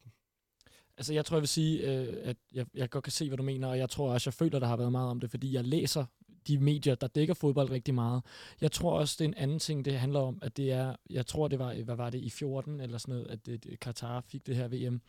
[0.98, 3.44] Altså, jeg tror, jeg vil sige, øh, at jeg, jeg godt kan se, hvad du
[3.44, 5.64] mener, og jeg tror også, jeg føler, der har været meget om det, fordi jeg
[5.64, 6.06] læser
[6.48, 8.24] de medier, der dækker fodbold rigtig meget.
[8.62, 11.26] Jeg tror også, det er en anden ting, det handler om, at det er, jeg
[11.26, 14.48] tror, det var, hvad var det, i 14 eller sådan noget, at det, Katar fik
[14.48, 15.02] det her VM.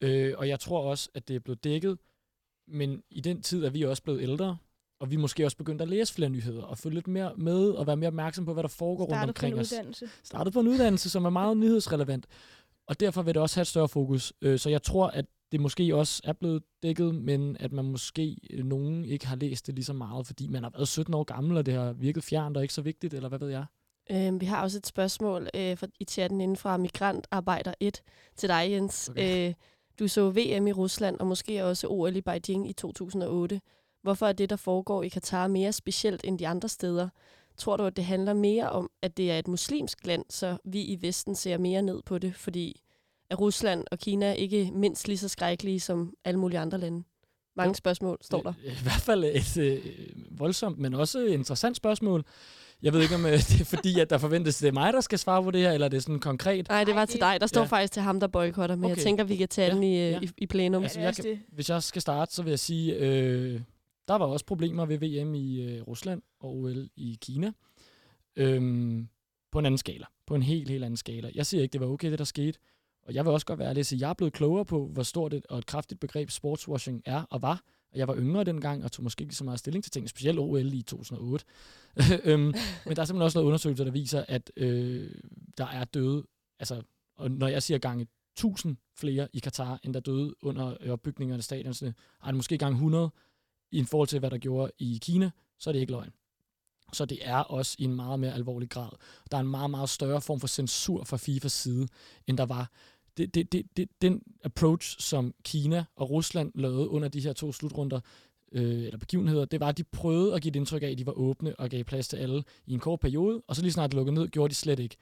[0.00, 1.98] Øh, og jeg tror også, at det er blevet dækket,
[2.68, 4.56] men i den tid er vi også blevet ældre,
[5.00, 7.70] og vi er måske også begyndt at læse flere nyheder, og følge lidt mere med,
[7.70, 9.72] og være mere opmærksom på, hvad der foregår Startet rundt omkring på en os.
[9.72, 10.08] uddannelse.
[10.24, 12.26] Startet på en uddannelse, som er meget nyhedsrelevant.
[12.86, 14.32] Og derfor vil det også have et større fokus.
[14.42, 18.36] Øh, Så jeg tror, at det måske også er blevet dækket, men at man måske
[18.50, 21.24] øh, nogen ikke har læst det lige så meget, fordi man har været 17 år
[21.24, 23.64] gammel, og det har virket fjernt og ikke så vigtigt, eller hvad ved jeg?
[24.10, 28.02] Øhm, vi har også et spørgsmål øh, fra, i chatten inden fra Migrantarbejder 1
[28.36, 29.08] til dig, Jens.
[29.08, 29.48] Okay.
[29.48, 29.54] Øh,
[29.98, 33.60] du så VM i Rusland, og måske også OL i Beijing i 2008.
[34.02, 37.08] Hvorfor er det, der foregår i Katar, mere specielt end de andre steder?
[37.56, 40.80] Tror du, at det handler mere om, at det er et muslimsk land, så vi
[40.80, 42.82] i Vesten ser mere ned på det, fordi
[43.30, 47.04] er Rusland og Kina ikke mindst lige så skrækkelige som alle mulige andre lande?
[47.56, 48.52] Mange spørgsmål står der.
[48.64, 49.80] I hvert fald et øh,
[50.30, 52.24] voldsomt, men også interessant spørgsmål.
[52.82, 54.92] Jeg ved ikke, om øh, det er fordi, at der forventes, at det er mig,
[54.92, 56.68] der skal svare på det her, eller er det sådan konkret?
[56.68, 57.36] Nej, det var til dig.
[57.40, 57.66] Der står Ja.
[57.66, 58.96] faktisk til ham, der boykotter, men okay.
[58.96, 60.10] jeg tænker, vi kan tage Ja, den i, ja.
[60.10, 60.20] ja.
[60.22, 60.82] i, i plenum.
[60.82, 63.60] Altså, jeg kan, hvis jeg skal starte, så vil jeg sige, øh,
[64.08, 67.52] der var også problemer ved VM i øh, Rusland og OL i Kina.
[68.36, 69.08] Øhm,
[69.52, 70.04] på en anden skala.
[70.26, 71.30] På en helt, helt anden skala.
[71.34, 72.58] Jeg siger ikke, det var okay, det der skete.
[73.02, 74.86] Og jeg vil også godt være ærlig at sige, at jeg er blevet klogere på,
[74.86, 77.62] hvor stort et og et kraftigt begreb sportswashing er og var.
[77.92, 80.38] Og jeg var yngre dengang, og tog måske ikke så meget stilling til ting, specielt
[80.38, 81.44] OL i 2008.
[82.24, 85.10] øhm, men der er simpelthen også noget undersøgelser, der viser, at øh,
[85.58, 86.24] der er døde,
[86.58, 86.82] altså,
[87.16, 91.38] og når jeg siger gange 1000 flere i Katar, end der døde under øh, opbygningerne
[91.38, 93.10] af stadionerne, er det måske gang 100
[93.70, 96.12] i forhold til, hvad der gjorde i Kina, så er det ikke løgn.
[96.92, 98.90] Så det er også i en meget mere alvorlig grad.
[99.30, 101.88] Der er en meget, meget større form for censur fra FIFAs side,
[102.26, 102.70] end der var.
[103.18, 107.52] Det, det, det, det, den approach, som Kina og Rusland lavede under de her to
[107.52, 108.00] slutrunder,
[108.52, 111.06] øh, eller begivenheder, det var, at de prøvede at give et indtryk af, at de
[111.06, 113.90] var åbne og gav plads til alle i en kort periode, og så lige snart
[113.90, 114.96] det lukkede ned, gjorde de slet ikke.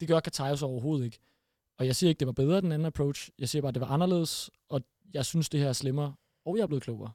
[0.00, 1.18] Det gør Qatar jo så overhovedet ikke.
[1.78, 3.30] Og jeg siger ikke, det var bedre den anden approach.
[3.38, 4.82] Jeg siger bare, at det var anderledes, og
[5.14, 6.14] jeg synes, det her er slemmere,
[6.44, 7.10] og jeg er blevet klogere.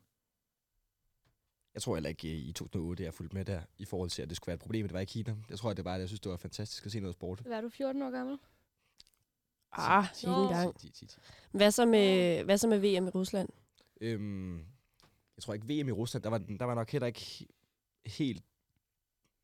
[1.74, 4.30] Jeg tror heller ikke i 2008, jeg er fulgt med der, i forhold til, at
[4.30, 5.36] det skulle være et problem, at det var i Kina.
[5.50, 7.42] Jeg tror, at det var, at jeg synes, det var fantastisk at se noget sport.
[7.46, 8.38] Var du 14 år gammel?
[9.78, 10.80] Ah, ikke engang.
[10.80, 11.16] 10, 10, 10.
[11.52, 13.50] Hvad så med, hvad så med VM i Rusland?
[14.02, 14.58] Øhm,
[15.38, 18.44] jeg tror ikke, VM i Rusland, der var, der var nok heller ikke he- helt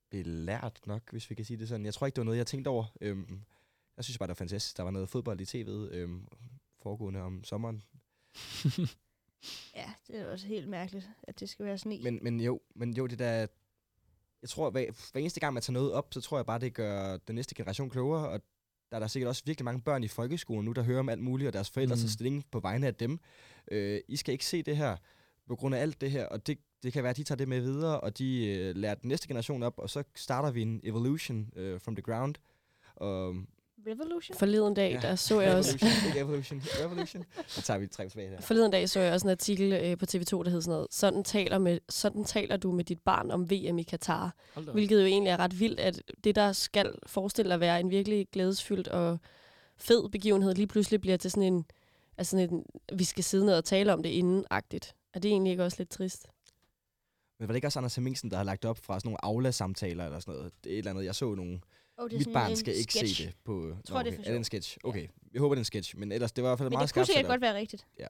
[0.10, 1.86] belært nok, hvis vi kan sige det sådan.
[1.86, 2.86] Jeg tror ikke, det var noget, jeg tænkte over.
[3.02, 3.42] Øhm,
[3.98, 4.78] jeg synes bare, det var fantastisk.
[4.78, 6.28] Der var noget fodbold i tv'et øhm,
[6.82, 7.84] foregående om sommeren.
[9.76, 12.04] Ja, det er også helt mærkeligt, at det skal være sådan en.
[12.04, 13.48] Men, men jo, men jo, det der...
[14.42, 16.74] Jeg tror, hver, hver eneste gang, man tager noget op, så tror jeg bare, det
[16.74, 18.42] gør den næste generation klogere, og
[18.92, 21.22] der er der sikkert også virkelig mange børn i folkeskolen nu, der hører om alt
[21.22, 22.00] muligt, og deres forældre mm.
[22.00, 23.20] Tager stilling på vegne af dem.
[23.72, 24.98] Øh, I skal ikke se det her
[25.48, 27.48] på grund af alt det her, og det, det kan være, at de tager det
[27.48, 30.82] med videre, og de øh, lærer den næste generation op, og så starter vi en
[30.84, 32.36] evolution øh, from the ground.
[32.96, 33.36] Og,
[33.88, 34.38] Revolution?
[34.38, 35.78] Forleden dag, der så jeg også...
[35.82, 37.26] Revolution, ikke evolution, revolution.
[37.48, 38.42] Så tager vi tre tilbage her.
[38.42, 41.24] Forleden dag så jeg også en artikel øh, på TV2, der hed sådan noget, sådan
[41.24, 44.36] taler, med, sådan taler du med dit barn om VM i Katar.
[44.74, 48.28] Hvilket jo egentlig er ret vildt, at det, der skal forestille at være en virkelig
[48.32, 49.20] glædesfyldt og
[49.78, 51.66] fed begivenhed, lige pludselig bliver til sådan en,
[52.18, 52.66] altså sådan en
[52.98, 54.96] vi skal sidde ned og tale om det inden-agtigt.
[55.14, 56.28] Er det egentlig ikke også lidt trist?
[57.40, 60.06] Men var det ikke også Anders Hemmingsen, der har lagt op fra sådan nogle Aula-samtaler
[60.06, 60.54] eller sådan noget?
[60.64, 61.60] Det er et eller andet, jeg så nogle...
[61.98, 63.16] Oh, det er Mit sådan barn en skal ikke sketch.
[63.16, 63.68] se det på...
[63.68, 64.28] Jeg tror, det er for okay.
[64.28, 64.78] er det en sketch?
[64.84, 65.08] Okay.
[65.34, 65.98] Jeg håber, det er en sketch.
[65.98, 67.56] Men ellers, det var i hvert fald Men meget det kunne skarpt sikkert godt være
[67.56, 67.86] rigtigt.
[68.00, 68.08] Ja,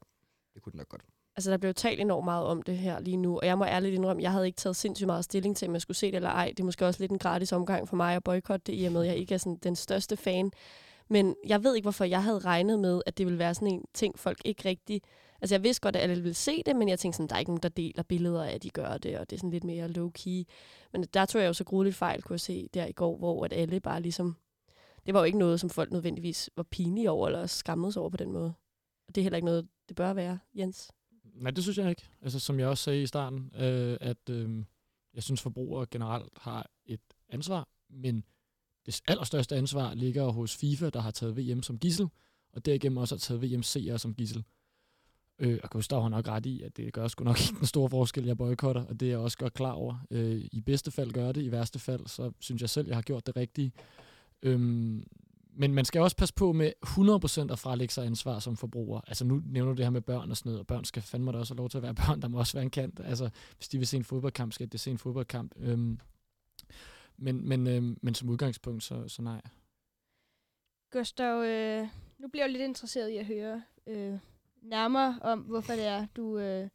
[0.53, 1.01] det kunne det nok godt.
[1.35, 3.95] Altså, der blev talt enormt meget om det her lige nu, og jeg må ærligt
[3.95, 6.29] indrømme, jeg havde ikke taget sindssygt meget stilling til, om jeg skulle se det eller
[6.29, 6.47] ej.
[6.47, 8.91] Det er måske også lidt en gratis omgang for mig at boykotte det, i og
[8.91, 10.51] med, at jeg ikke er sådan den største fan.
[11.09, 13.85] Men jeg ved ikke, hvorfor jeg havde regnet med, at det ville være sådan en
[13.93, 15.01] ting, folk ikke rigtig...
[15.41, 17.39] Altså, jeg vidste godt, at alle ville se det, men jeg tænkte sådan, der er
[17.39, 19.63] ikke nogen, der deler billeder af, at de gør det, og det er sådan lidt
[19.63, 20.51] mere low-key.
[20.93, 23.45] Men der tog jeg jo så grueligt fejl, kunne jeg se der i går, hvor
[23.45, 24.35] at alle bare ligesom...
[25.05, 28.09] Det var jo ikke noget, som folk nødvendigvis var pinlige over, eller skammede sig over
[28.09, 28.53] på den måde.
[29.07, 30.91] Og det er heller ikke noget, det bør være, Jens.
[31.33, 32.09] Nej, det synes jeg ikke.
[32.21, 34.63] Altså, som jeg også sagde i starten, øh, at øh,
[35.13, 38.23] jeg synes, forbrugere generelt har et ansvar, men
[38.85, 42.07] det allerstørste ansvar ligger hos FIFA, der har taget VM som gissel,
[42.53, 44.43] og derigennem også har taget VM-seere som gissel.
[45.41, 47.89] Øh, og Gustav har nok ret i, at det gør sgu nok ikke den store
[47.89, 50.05] forskel, jeg boykotter, og det er jeg også godt klar over.
[50.11, 53.01] Øh, I bedste fald gør det, i værste fald, så synes jeg selv, jeg har
[53.01, 53.71] gjort det rigtige.
[54.41, 55.07] Øhm,
[55.53, 59.01] men man skal også passe på med 100% at frelægge sig ansvar som forbruger.
[59.07, 61.31] Altså nu nævner du det her med børn og sådan noget, og børn skal fandme
[61.31, 62.21] da også have lov til at være børn.
[62.21, 62.99] Der må også være en kant.
[63.03, 65.55] Altså hvis de vil se en fodboldkamp, skal de se en fodboldkamp.
[65.57, 65.99] Øhm,
[67.17, 69.41] men, men, øhm, men som udgangspunkt, så, så nej.
[70.91, 71.87] Gustav, øh,
[72.17, 74.19] nu bliver jeg lidt interesseret i at høre, øh,
[74.61, 76.69] nærmere om, hvorfor det er, du, øh,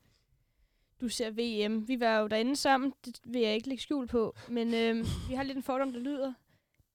[1.00, 1.88] du ser VM.
[1.88, 5.34] Vi var jo derinde sammen, det vil jeg ikke lægge skjul på, men øh, vi
[5.34, 6.34] har lidt en fordom, der lyder.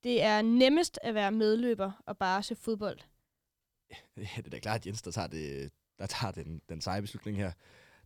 [0.04, 2.98] Det er nemmest at være medløber og bare se fodbold.
[4.16, 7.00] Ja, det er da klart, at Jens, der tager, det, der tager den, den seje
[7.02, 7.52] beslutning her.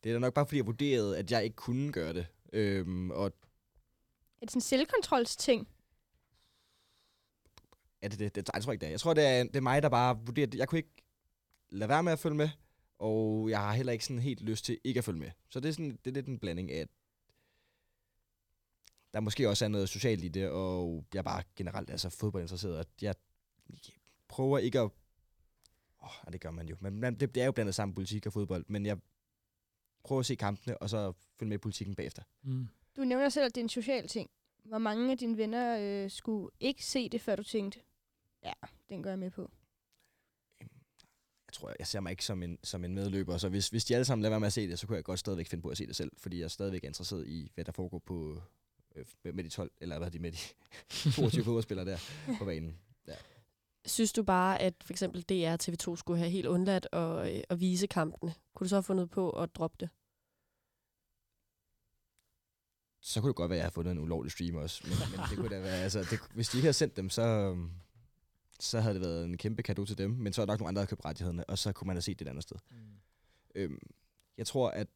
[0.05, 2.27] Det er da nok bare, fordi jeg vurderede, at jeg ikke kunne gøre det.
[2.53, 3.31] Øhm, og Er
[4.41, 5.69] det sådan en selvkontrolsting?
[8.03, 8.35] er det det?
[8.35, 8.91] det jeg tror ikke, det er.
[8.91, 10.59] Jeg tror, det er, det er mig, der bare vurderer det.
[10.59, 11.05] Jeg kunne ikke
[11.71, 12.49] lade være med at følge med,
[12.99, 15.31] og jeg har heller ikke sådan helt lyst til ikke at følge med.
[15.49, 16.89] Så det er, sådan, det er lidt en blanding af, at
[19.15, 22.79] der måske også er noget socialt i det, og jeg er bare generelt altså fodboldinteresseret,
[22.79, 23.15] og jeg
[24.29, 24.91] prøver ikke at...
[26.03, 26.77] Åh, oh, det gør man jo.
[26.81, 28.99] Men det, det er jo blandet sammen politik og fodbold, men jeg
[30.05, 32.23] prøver at se kampene, og så følge med i politikken bagefter.
[32.43, 32.69] Mm.
[32.97, 34.31] Du nævner selv, at det er en social ting.
[34.65, 37.81] Hvor mange af dine venner øh, skulle ikke se det, før du tænkte,
[38.45, 38.53] ja,
[38.89, 39.51] den gør jeg med på.
[41.49, 43.95] Jeg tror, jeg ser mig ikke som en, som en medløber, så hvis, hvis de
[43.95, 45.69] alle sammen lader være med at se det, så kunne jeg godt stadigvæk finde på
[45.69, 48.43] at se det selv, fordi jeg er stadigvæk er interesseret i, hvad der foregår på,
[48.97, 50.39] øh, med- de 12, eller hvad er de med de
[51.17, 51.99] 22 fodboldspillere der
[52.39, 52.79] på banen.
[53.87, 57.43] Synes du bare, at for eksempel DR og TV2 skulle have helt undladt at, øh,
[57.49, 58.35] at vise kampene?
[58.55, 59.89] Kunne du så have fundet på at droppe det?
[63.03, 65.21] Så kunne det godt være, at jeg havde fundet en ulovlig stream også, men, men
[65.31, 67.71] det kunne da være, altså, det, hvis de ikke havde sendt dem, så, øhm,
[68.61, 70.69] så havde det været en kæmpe kado til dem, men så er der nok nogle
[70.69, 72.57] andre, der havde købt rettighederne, og så kunne man have set det et andet sted.
[72.71, 72.77] Mm.
[73.55, 73.79] Øhm,
[74.39, 74.89] jeg tror, at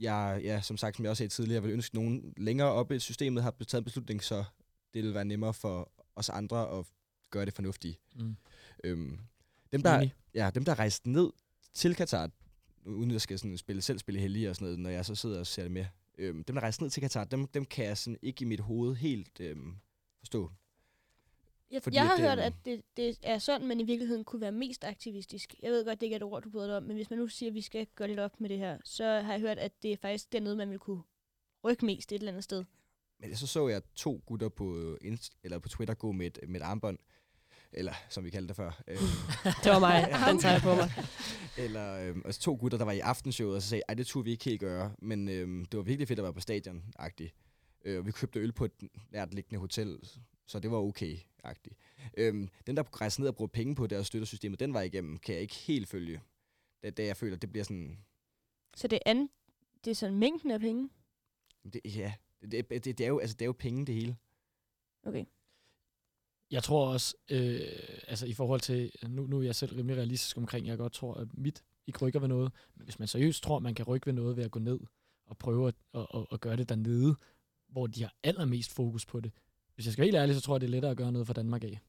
[0.00, 2.96] jeg, ja, som sagt, som jeg også sagde tidligere, vil ønske, at nogen længere oppe
[2.96, 4.44] i systemet har taget en beslutning, så
[4.94, 6.86] det vil være nemmere for os andre at
[7.30, 7.98] gøre det fornuftige.
[8.14, 8.36] Mm.
[8.84, 9.18] Øhm,
[9.72, 11.30] dem, der, ja, dem, der er rejst ned
[11.74, 12.30] til Katar,
[12.84, 15.14] uden at jeg skal sådan spille, selv spille heldig og sådan noget, når jeg så
[15.14, 15.86] sidder og ser det med,
[16.18, 18.48] øhm, dem, der er rejst ned til Katar, dem, dem kan jeg sådan ikke i
[18.48, 19.76] mit hoved helt øhm,
[20.18, 20.50] forstå.
[21.70, 24.24] Jeg, Fordi jeg at har det- hørt, at det, det er sådan, man i virkeligheden
[24.24, 25.54] kunne være mest aktivistisk.
[25.62, 27.18] Jeg ved godt, det ikke er et ord, du bryder dig om, men hvis man
[27.18, 29.58] nu siger, at vi skal gøre lidt op med det her, så har jeg hørt,
[29.58, 31.02] at det er faktisk dernede, man vil kunne
[31.64, 32.64] rykke mest et eller andet sted.
[33.20, 36.60] Men så så jeg to gutter på, Inst- eller på Twitter gå med et, med
[36.60, 36.98] et armbånd,
[37.72, 38.82] eller som vi kaldte det før.
[38.88, 38.96] Øh,
[39.64, 40.08] Det var mig.
[40.30, 40.90] Den tager jeg på mig.
[41.58, 44.24] eller øh, altså to gutter, der var i aftenshowet, og så sagde, ej, det turde
[44.24, 47.30] vi ikke helt gøre, men øh, det var virkelig fedt at være på stadion-agtigt.
[47.84, 48.72] Øh, vi købte øl på et
[49.12, 49.98] nært liggende hotel,
[50.46, 51.74] så det var okay-agtigt.
[52.16, 54.82] Øh, den, der rejser ned og bruger penge på det og støtter systemet, den var
[54.82, 56.20] igennem, kan jeg ikke helt følge.
[56.82, 57.98] Da, da jeg føler, det bliver sådan,
[58.76, 59.28] Så det er, an,
[59.84, 60.90] det er sådan mængden af penge.
[61.72, 64.16] det, ja, det, det, det, det, er jo, altså, det er jo penge, det hele.
[65.06, 65.24] Okay.
[66.50, 67.60] Jeg tror også, øh,
[68.08, 71.14] altså i forhold til, nu, nu er jeg selv rimelig realistisk omkring, jeg godt tror,
[71.14, 72.52] at mit ikke rykker ved noget.
[72.74, 74.80] Men hvis man seriøst tror, at man kan rykke ved noget ved at gå ned
[75.26, 77.16] og prøve at, at, at, at gøre det dernede,
[77.68, 79.32] hvor de har allermest fokus på det.
[79.76, 81.26] Hvis jeg skal være helt ærlig, så tror jeg, det er lettere at gøre noget
[81.26, 81.80] for Danmark af.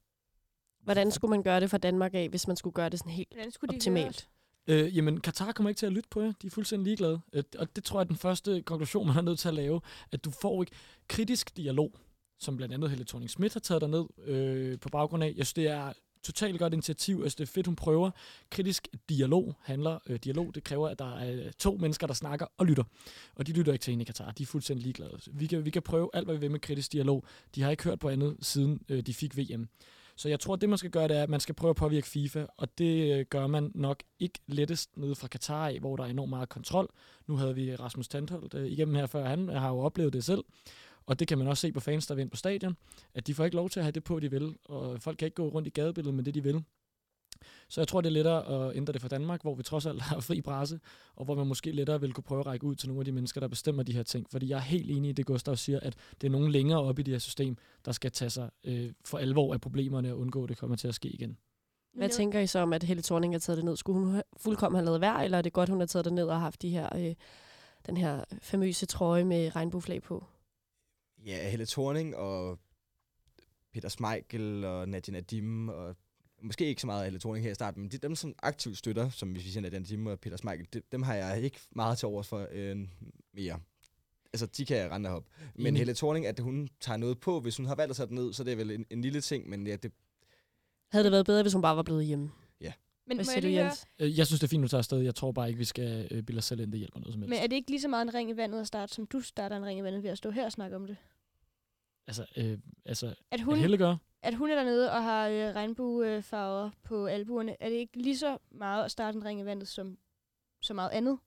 [0.84, 3.34] Hvordan skulle man gøre det fra Danmark af, hvis man skulle gøre det sådan helt
[3.36, 4.28] de optimalt?
[4.66, 6.32] Øh, jamen, Katar kommer ikke til at lytte på jer.
[6.42, 7.20] De er fuldstændig ligeglade.
[7.32, 9.80] Øh, og det tror jeg er den første konklusion, man er nødt til at lave.
[10.12, 10.72] At du får ikke
[11.08, 11.92] kritisk dialog,
[12.38, 15.26] som blandt andet Helle thorning Schmidt har taget derned øh, på baggrund af.
[15.36, 15.92] Jeg synes, det er
[16.32, 17.20] totalt godt initiativ.
[17.22, 18.10] Altså, det er fedt, hun prøver.
[18.50, 19.98] Kritisk dialog handler.
[20.06, 22.84] Øh, dialog, det kræver, at der er øh, to mennesker, der snakker og lytter.
[23.36, 24.30] Og de lytter ikke til hende i Katar.
[24.30, 25.18] De er fuldstændig ligeglade.
[25.32, 27.24] Vi kan, vi kan prøve alt, hvad vi vil med kritisk dialog.
[27.54, 29.68] De har ikke hørt på andet, siden øh, de fik VM.
[30.16, 31.76] Så jeg tror, at det, man skal gøre, det er, at man skal prøve at
[31.76, 35.96] påvirke FIFA, og det øh, gør man nok ikke lettest nede fra Katar af, hvor
[35.96, 36.88] der er enormt meget kontrol.
[37.26, 40.24] Nu havde vi Rasmus Tandholt øh, igennem her før, han øh, har jo oplevet det
[40.24, 40.44] selv.
[41.08, 42.76] Og det kan man også se på fans, der vil ind på stadion,
[43.14, 45.26] at de får ikke lov til at have det på, de vil, og folk kan
[45.26, 46.64] ikke gå rundt i gadebilledet med det, de vil.
[47.68, 50.02] Så jeg tror, det er lettere at ændre det for Danmark, hvor vi trods alt
[50.02, 50.80] har fri presse,
[51.16, 53.12] og hvor man måske lettere vil kunne prøve at række ud til nogle af de
[53.12, 54.26] mennesker, der bestemmer de her ting.
[54.30, 56.98] Fordi jeg er helt enig i det, Gustav siger, at det er nogen længere op
[56.98, 60.42] i det her system, der skal tage sig øh, for alvor af problemerne og undgå,
[60.42, 61.36] at det kommer til at ske igen.
[61.94, 63.76] Hvad tænker I så om, at Helle Thorning har taget det ned?
[63.76, 66.26] Skulle hun fuldkommen have lavet værd, eller er det godt, hun har taget det ned
[66.26, 67.14] og haft de her, øh,
[67.86, 70.24] den her famøse trøje med regnbueflag på?
[71.26, 72.58] Ja, Helle Thorning og
[73.72, 75.96] Peter Smeichel og Nadia Nadim og
[76.42, 79.10] måske ikke så meget Helle Thorning her i starten, men de, dem, som aktivt støtter,
[79.10, 81.98] som hvis vi siger Nadia Nadim og Peter Smeichel, de, dem har jeg ikke meget
[81.98, 82.88] til overs for øh,
[83.32, 83.60] mere.
[84.32, 85.24] Altså, de kan jeg rende op.
[85.54, 85.78] Men Enig.
[85.78, 88.44] Helle Thorning, at hun tager noget på, hvis hun har valgt at den ned, så
[88.44, 89.92] det er vel en, en lille ting, men ja, det,
[90.88, 92.30] Havde det været bedre, hvis hun bare var blevet hjemme?
[93.08, 93.86] Men, Hvad må siger jeg du, lige Jens?
[93.98, 94.98] Øh, Jeg synes, det er fint, du tager afsted.
[94.98, 97.22] Jeg tror bare ikke, vi skal øh, bilde os selv ind, det hjælper noget som
[97.22, 97.30] helst.
[97.30, 99.20] men er det ikke lige så meget en ring i vandet at starte, som du
[99.20, 100.96] starter en ring i vandet ved at stå her og snakke om det?
[102.06, 105.54] Altså, øh, altså At at hun, Helle gør, at hun er dernede og har øh,
[105.54, 109.68] regnbuefarver på albuerne, er det ikke lige så meget at starte en ring i vandet
[109.68, 109.98] som
[110.62, 111.18] så meget andet?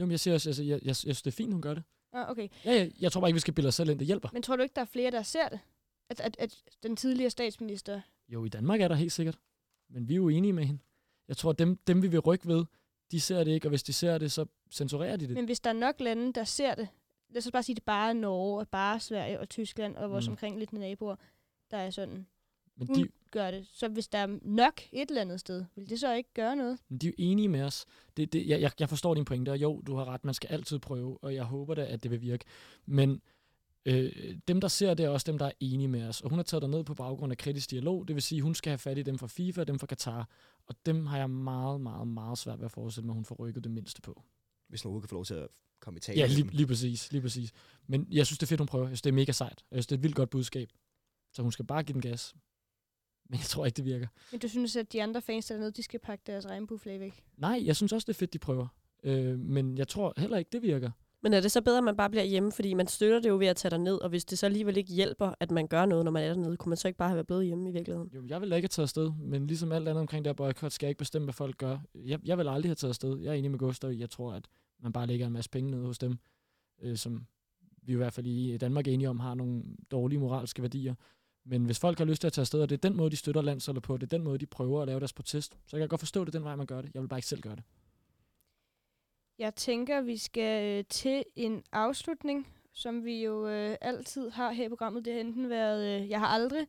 [0.00, 1.74] jo, men jeg siger også, altså, jeg, jeg, jeg synes, det er fint, hun gør
[1.74, 1.82] det.
[2.12, 2.48] Ah, okay.
[2.64, 4.28] Ja, ja, jeg tror bare ikke, vi skal bilde os selv ind, det hjælper.
[4.32, 5.60] Men tror du ikke, der er flere, der ser det?
[6.10, 8.00] At, at, at den tidligere statsminister...
[8.28, 9.38] Jo, i Danmark er der helt sikkert.
[9.90, 10.80] Men vi er jo enige med hende.
[11.28, 12.64] Jeg tror, dem, dem vi vil rykke ved,
[13.10, 15.34] de ser det ikke, og hvis de ser det, så censurerer de det.
[15.36, 16.88] Men hvis der er nok lande, der ser det,
[17.30, 20.26] lad os bare sige, det er bare Norge, og bare Sverige og Tyskland, og vores
[20.28, 20.32] Mm.
[20.32, 21.16] omkringliggende naboer,
[21.70, 22.26] der er sådan,
[22.76, 23.66] Men hun de, gør det.
[23.72, 26.78] Så hvis der er nok et eller andet sted, vil det så ikke gøre noget?
[26.88, 27.86] Men de er jo enige med os.
[28.16, 30.48] Det, det, jeg, jeg, jeg forstår din pointe, og jo, du har ret, man skal
[30.50, 32.44] altid prøve, og jeg håber da, at det vil virke.
[32.86, 33.20] Men
[33.86, 36.20] øh, dem, der ser det, er også dem, der er enige med os.
[36.20, 38.70] Og hun har taget ned på baggrund af kritisk dialog, det vil sige, hun skal
[38.70, 40.28] have fat i dem fra FIFA og dem fra Katar.
[40.66, 43.34] Og dem har jeg meget, meget, meget svært ved at forestille mig, at hun får
[43.34, 44.22] rykket det mindste på.
[44.68, 45.48] Hvis nogen kan få lov til at
[45.80, 46.18] komme i tale.
[46.18, 47.52] Ja, lige, lige præcis, lige præcis.
[47.86, 48.84] Men jeg synes, det er fedt, hun prøver.
[48.84, 49.64] Jeg synes, det er mega sejt.
[49.70, 50.68] Jeg synes, det er et vildt godt budskab.
[51.32, 52.34] Så hun skal bare give den gas.
[53.30, 54.06] Men jeg tror ikke, det virker.
[54.32, 57.24] Men du synes, at de andre fans dernede, de skal pakke deres regnbueflag væk?
[57.36, 58.68] Nej, jeg synes også, det er fedt, de prøver.
[59.02, 60.90] Øh, men jeg tror heller ikke, det virker.
[61.22, 63.36] Men er det så bedre, at man bare bliver hjemme, fordi man støtter det jo
[63.36, 66.04] ved at tage ned, og hvis det så alligevel ikke hjælper, at man gør noget,
[66.04, 68.10] når man er dernede, kunne man så ikke bare have været blevet hjemme i virkeligheden?
[68.14, 70.86] Jo, jeg vil ikke have taget afsted, men ligesom alt andet omkring der boykot, skal
[70.86, 71.78] jeg ikke bestemme, hvad folk gør.
[71.94, 73.18] Jeg, jeg vil aldrig have taget afsted.
[73.18, 74.44] Jeg er enig med Gustav jeg tror, at
[74.82, 76.18] man bare lægger en masse penge ned hos dem,
[76.82, 77.26] øh, som
[77.82, 80.94] vi i hvert fald i Danmark er enige om, har nogle dårlige moralske værdier.
[81.44, 83.16] Men hvis folk har lyst til at tage afsted, og det er den måde, de
[83.16, 85.80] støtter landsholdet på, det er den måde, de prøver at lave deres protest, så kan
[85.80, 86.90] jeg godt forstå, at det er den vej, man gør det.
[86.94, 87.64] Jeg vil bare ikke selv gøre det.
[89.38, 94.64] Jeg tænker, vi skal øh, til en afslutning, som vi jo øh, altid har her
[94.64, 95.04] i programmet.
[95.04, 96.66] Det har enten været, øh, jeg har aldrig,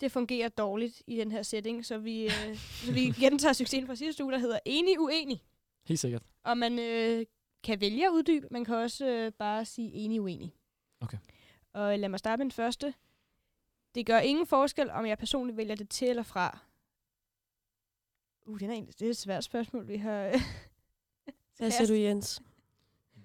[0.00, 3.94] det fungerer dårligt i den her setting, så vi, øh, så vi gentager succesen fra
[3.94, 5.44] sidste uge, der hedder enig uenig.
[5.86, 6.22] Helt sikkert.
[6.42, 7.26] Og man øh,
[7.62, 10.54] kan vælge at uddybe, man kan også øh, bare sige enig uenig.
[11.00, 11.18] Okay.
[11.72, 12.94] Og lad mig starte med den første.
[13.94, 16.58] Det gør ingen forskel, om jeg personligt vælger det til eller fra.
[18.46, 20.32] Uh, den er egentlig, det er et svært spørgsmål, vi har...
[21.58, 22.42] Hvad siger du, Jens?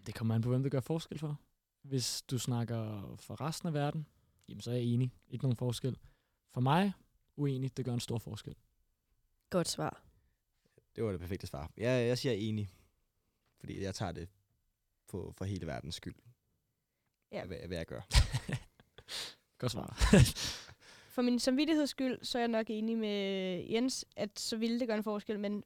[0.06, 1.40] Det kommer an på, hvem det gør forskel for.
[1.82, 4.08] Hvis du snakker for resten af verden,
[4.50, 5.12] jamen så er jeg enig.
[5.30, 5.98] Ikke nogen forskel.
[6.54, 6.94] For mig,
[7.36, 8.56] uenig, det gør en stor forskel.
[9.50, 10.04] Godt svar.
[10.96, 11.72] Det var det perfekte svar.
[11.78, 12.70] Jeg, jeg siger enig.
[13.60, 14.30] Fordi jeg tager det
[15.08, 16.16] på, for hele verdens skyld.
[17.32, 17.46] Ja.
[17.46, 18.02] Hvad, hvad jeg gør.
[19.58, 19.98] Godt svar.
[21.10, 24.88] For min samvittigheds skyld, så er jeg nok enig med Jens, at så ville det
[24.88, 25.64] gøre en forskel, men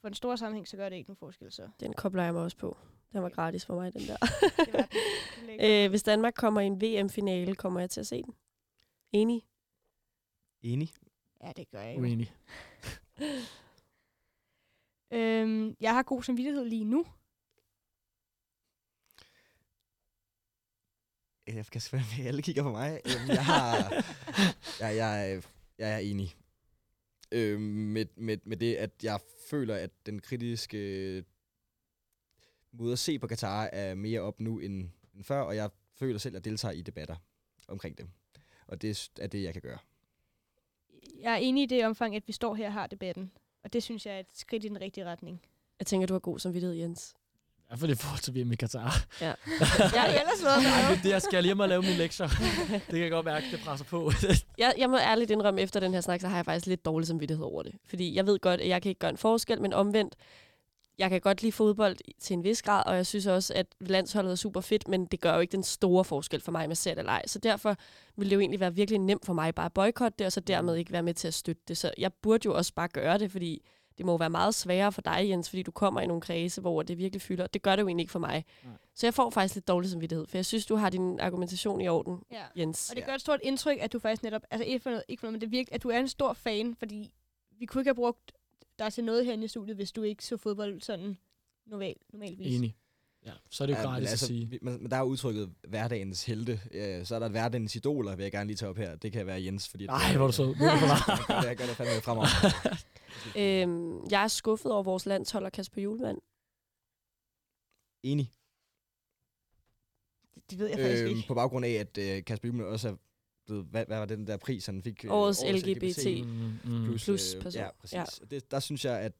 [0.00, 1.52] for en stor sammenhæng, så gør det ikke nogen forskel.
[1.52, 1.68] Så.
[1.80, 2.76] Den kobler jeg mig også på.
[3.12, 4.16] Den var gratis for mig, den der.
[5.60, 8.34] Øh, hvis Danmark kommer i en VM-finale, kommer jeg til at se den.
[9.12, 9.42] Enig?
[10.62, 10.90] Enig.
[11.44, 12.00] Ja, det gør jeg jo.
[12.00, 12.32] Uenig.
[15.12, 17.06] Øhm, jeg har god samvittighed lige nu.
[21.46, 23.00] Jeg kan selvfølgelig alle kigger på mig.
[23.28, 23.92] Jeg har...
[24.80, 25.42] jeg, jeg, er-
[25.78, 26.36] jeg er enig.
[27.32, 29.20] Øhm, med, med, med det, at jeg
[29.50, 31.24] føler, at den kritiske
[32.72, 36.18] måde at se på Katar er mere op nu end, end før, og jeg føler
[36.18, 37.16] selv, at jeg deltager i debatter
[37.68, 38.08] omkring det.
[38.66, 39.78] Og det er det, jeg kan gøre.
[41.20, 43.32] Jeg er enig i det omfang, at vi står her og har debatten.
[43.62, 45.40] Og det synes jeg er et skridt i den rigtige retning.
[45.78, 47.14] Jeg tænker, du har god samvittighed, Jens.
[47.68, 49.04] I hvert fald i forhold til VM i Katar.
[49.20, 49.26] Ja.
[49.94, 52.28] Jeg har ellers Ej, men det, jeg skal hjem og lave mine lektier.
[52.68, 54.12] Det kan jeg godt mærke, det presser på.
[54.58, 57.06] Jeg, jeg må ærligt indrømme, efter den her snak, så har jeg faktisk lidt dårlig
[57.06, 57.72] samvittighed over det.
[57.86, 60.14] Fordi jeg ved godt, at jeg kan ikke gøre en forskel, men omvendt,
[60.98, 64.30] jeg kan godt lide fodbold til en vis grad, og jeg synes også, at landsholdet
[64.30, 66.98] er super fedt, men det gør jo ikke den store forskel for mig, ser det
[66.98, 67.22] eller ej.
[67.26, 67.76] Så derfor
[68.16, 70.40] ville det jo egentlig være virkelig nemt for mig bare at boykotte det, og så
[70.40, 71.76] dermed ikke være med til at støtte det.
[71.76, 73.62] Så jeg burde jo også bare gøre det, fordi
[73.98, 76.60] det må jo være meget sværere for dig, Jens, fordi du kommer i nogle kredse,
[76.60, 77.46] hvor det virkelig fylder.
[77.46, 78.44] Det gør det jo egentlig ikke for mig.
[78.64, 78.72] Nej.
[78.94, 81.88] Så jeg får faktisk lidt dårlig samvittighed, for jeg synes, du har din argumentation i
[81.88, 82.44] orden, Ja.
[82.56, 82.90] Jens.
[82.90, 85.20] Og det gør et stort indtryk, at du faktisk netop, altså ikke for noget, ikke
[85.20, 87.12] for noget men det er virkelig, at du er en stor fan, fordi
[87.58, 88.32] vi kunne ikke have brugt
[88.78, 91.16] dig til noget herinde i studiet, hvis du ikke så fodbold sådan
[91.66, 92.56] normal, normalvis.
[92.58, 92.76] Enig.
[93.28, 94.58] Ja, så er det jo Ja, men gratis altså, at sige.
[94.62, 96.60] Men, men der er udtrykket hverdagens helte.
[96.72, 98.96] Øh, så er der et hverdagens idoler, vil jeg gerne lige tage op her.
[98.96, 99.84] Det kan være Jens, fordi...
[99.84, 101.46] at- Ej, hvor er du meget.
[101.48, 102.26] jeg gør det, fandme fremover.
[103.36, 106.18] Øhm, jeg er skuffet over vores landsholder Kasper Julemand.
[108.02, 108.32] Enig.
[110.34, 111.28] Det, det ved jeg faktisk Øhm, ikke.
[111.28, 112.94] på baggrund af, at øh, Kasper Juhlmann også er
[113.46, 113.64] blevet...
[113.70, 115.04] Hvad, hvad var det, den der pris, han fik?
[115.04, 116.26] øh, Årets LGBT.
[116.26, 116.84] Mm, mm.
[116.84, 117.62] plus, plus øh, person.
[117.62, 117.94] Ja, præcis.
[117.94, 118.04] Ja.
[118.30, 119.12] Det, der synes jeg, at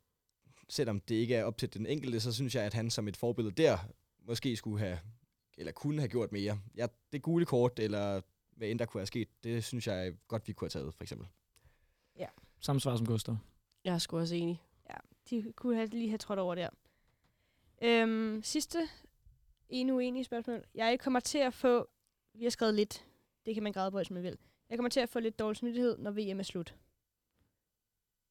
[0.68, 3.16] selvom det ikke er op til den enkelte, så synes jeg, at han som et
[3.16, 3.78] forbillede der
[4.28, 4.98] måske skulle have,
[5.58, 6.60] eller kunne have gjort mere.
[6.76, 8.20] Ja, det gule kort, eller
[8.50, 11.04] hvad end der kunne have sket, det synes jeg godt, vi kunne have taget, for
[11.04, 11.28] eksempel.
[12.60, 13.36] Samme svar som Gustav.
[13.84, 14.62] Jeg er sgu også enig.
[15.30, 16.68] De kunne have, lige have trådt over der.
[17.82, 18.78] Øhm, sidste
[19.68, 20.64] en uenig spørgsmål.
[20.74, 21.88] Jeg kommer til at få,
[22.34, 23.06] vi har skrevet lidt,
[23.46, 24.38] det kan man græde på, hvis man vil.
[24.70, 26.74] Jeg kommer til at få lidt dårlig smittighed, når VM er slut.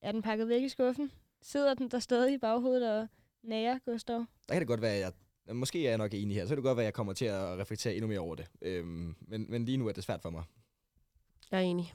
[0.01, 1.11] Er den pakket væk i skuffen?
[1.41, 3.07] Sidder den der stadig i baghovedet og
[3.43, 4.17] nager, Gustav?
[4.17, 5.13] Der kan det godt være, at jeg,
[5.55, 7.25] måske er jeg nok enig her, så kan det godt være, at jeg kommer til
[7.25, 8.45] at reflektere endnu mere over det.
[8.61, 10.43] Øhm, men, men lige nu er det svært for mig.
[11.51, 11.93] Jeg er enig.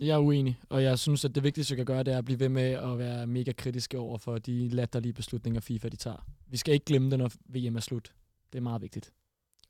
[0.00, 2.24] Jeg er uenig, og jeg synes, at det vigtigste, vi kan gøre, det er at
[2.24, 6.26] blive ved med at være mega kritiske over for de latterlige beslutninger, FIFA de tager.
[6.46, 8.14] Vi skal ikke glemme det, når VM er slut.
[8.52, 9.12] Det er meget vigtigt.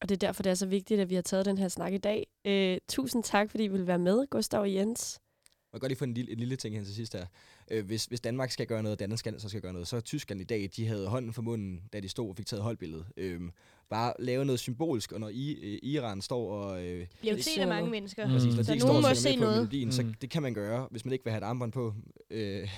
[0.00, 1.92] Og det er derfor, det er så vigtigt, at vi har taget den her snak
[1.92, 2.26] i dag.
[2.44, 5.20] Øh, tusind tak, fordi I ville være med, Gustav og Jens.
[5.74, 7.26] Kan godt lige få en lille, en lille ting hen til sidst her.
[7.70, 9.96] Øh, hvis, hvis Danmark skal gøre noget, og Danmark skal, så skal gøre noget, så
[9.96, 12.62] er Tyskland i dag, de havde hånden for munden, da de stod og fik taget
[12.62, 13.06] holdbilledet.
[13.16, 13.40] Øh,
[13.90, 16.84] bare lave noget symbolsk, og når I, øh, Iran står og...
[16.84, 18.26] Øh, Bliver jo set af mange mennesker.
[18.26, 18.32] Mm.
[18.32, 19.56] Præcis, når Så de ikke nogen står må se noget.
[19.56, 20.14] melodien, så Mm.
[20.14, 21.94] det kan man gøre, hvis man ikke vil have et armbånd på.
[22.30, 22.68] Øh,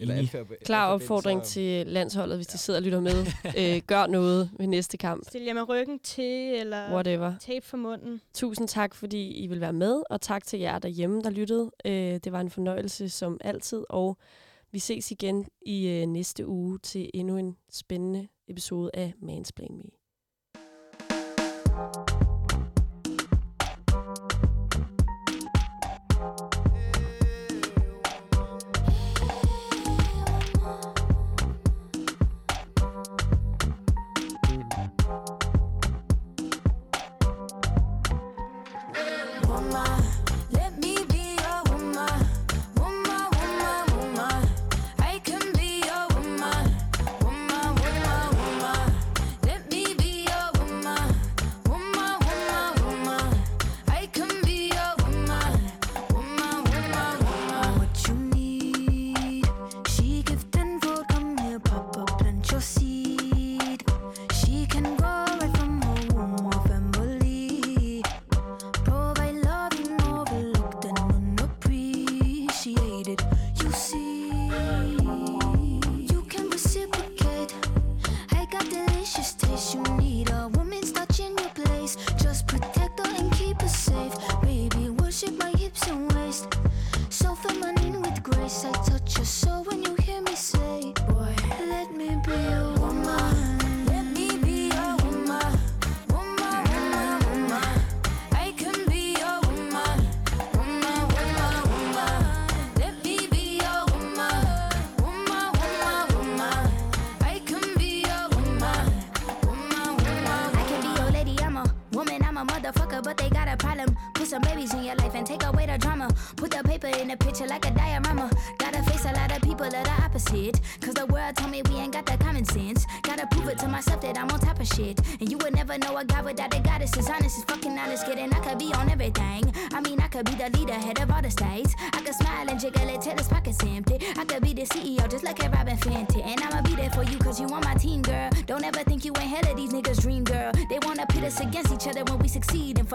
[0.00, 3.26] eller alfabet, Klar opfordring så- til landsholdet, hvis de sidder og lytter med.
[3.76, 5.24] øh, gør noget ved næste kamp.
[5.28, 7.34] Stil jer med ryggen til, eller Whatever.
[7.40, 8.20] tape for munden.
[8.34, 11.70] Tusind tak, fordi I vil være med, og tak til jer derhjemme, der lyttede.
[11.84, 11.92] Øh,
[12.24, 14.16] det var en fornøjelse som altid, og
[14.72, 19.84] vi ses igen i øh, næste uge til endnu en spændende episode af Mansplain Me.
[21.70, 22.07] Woman,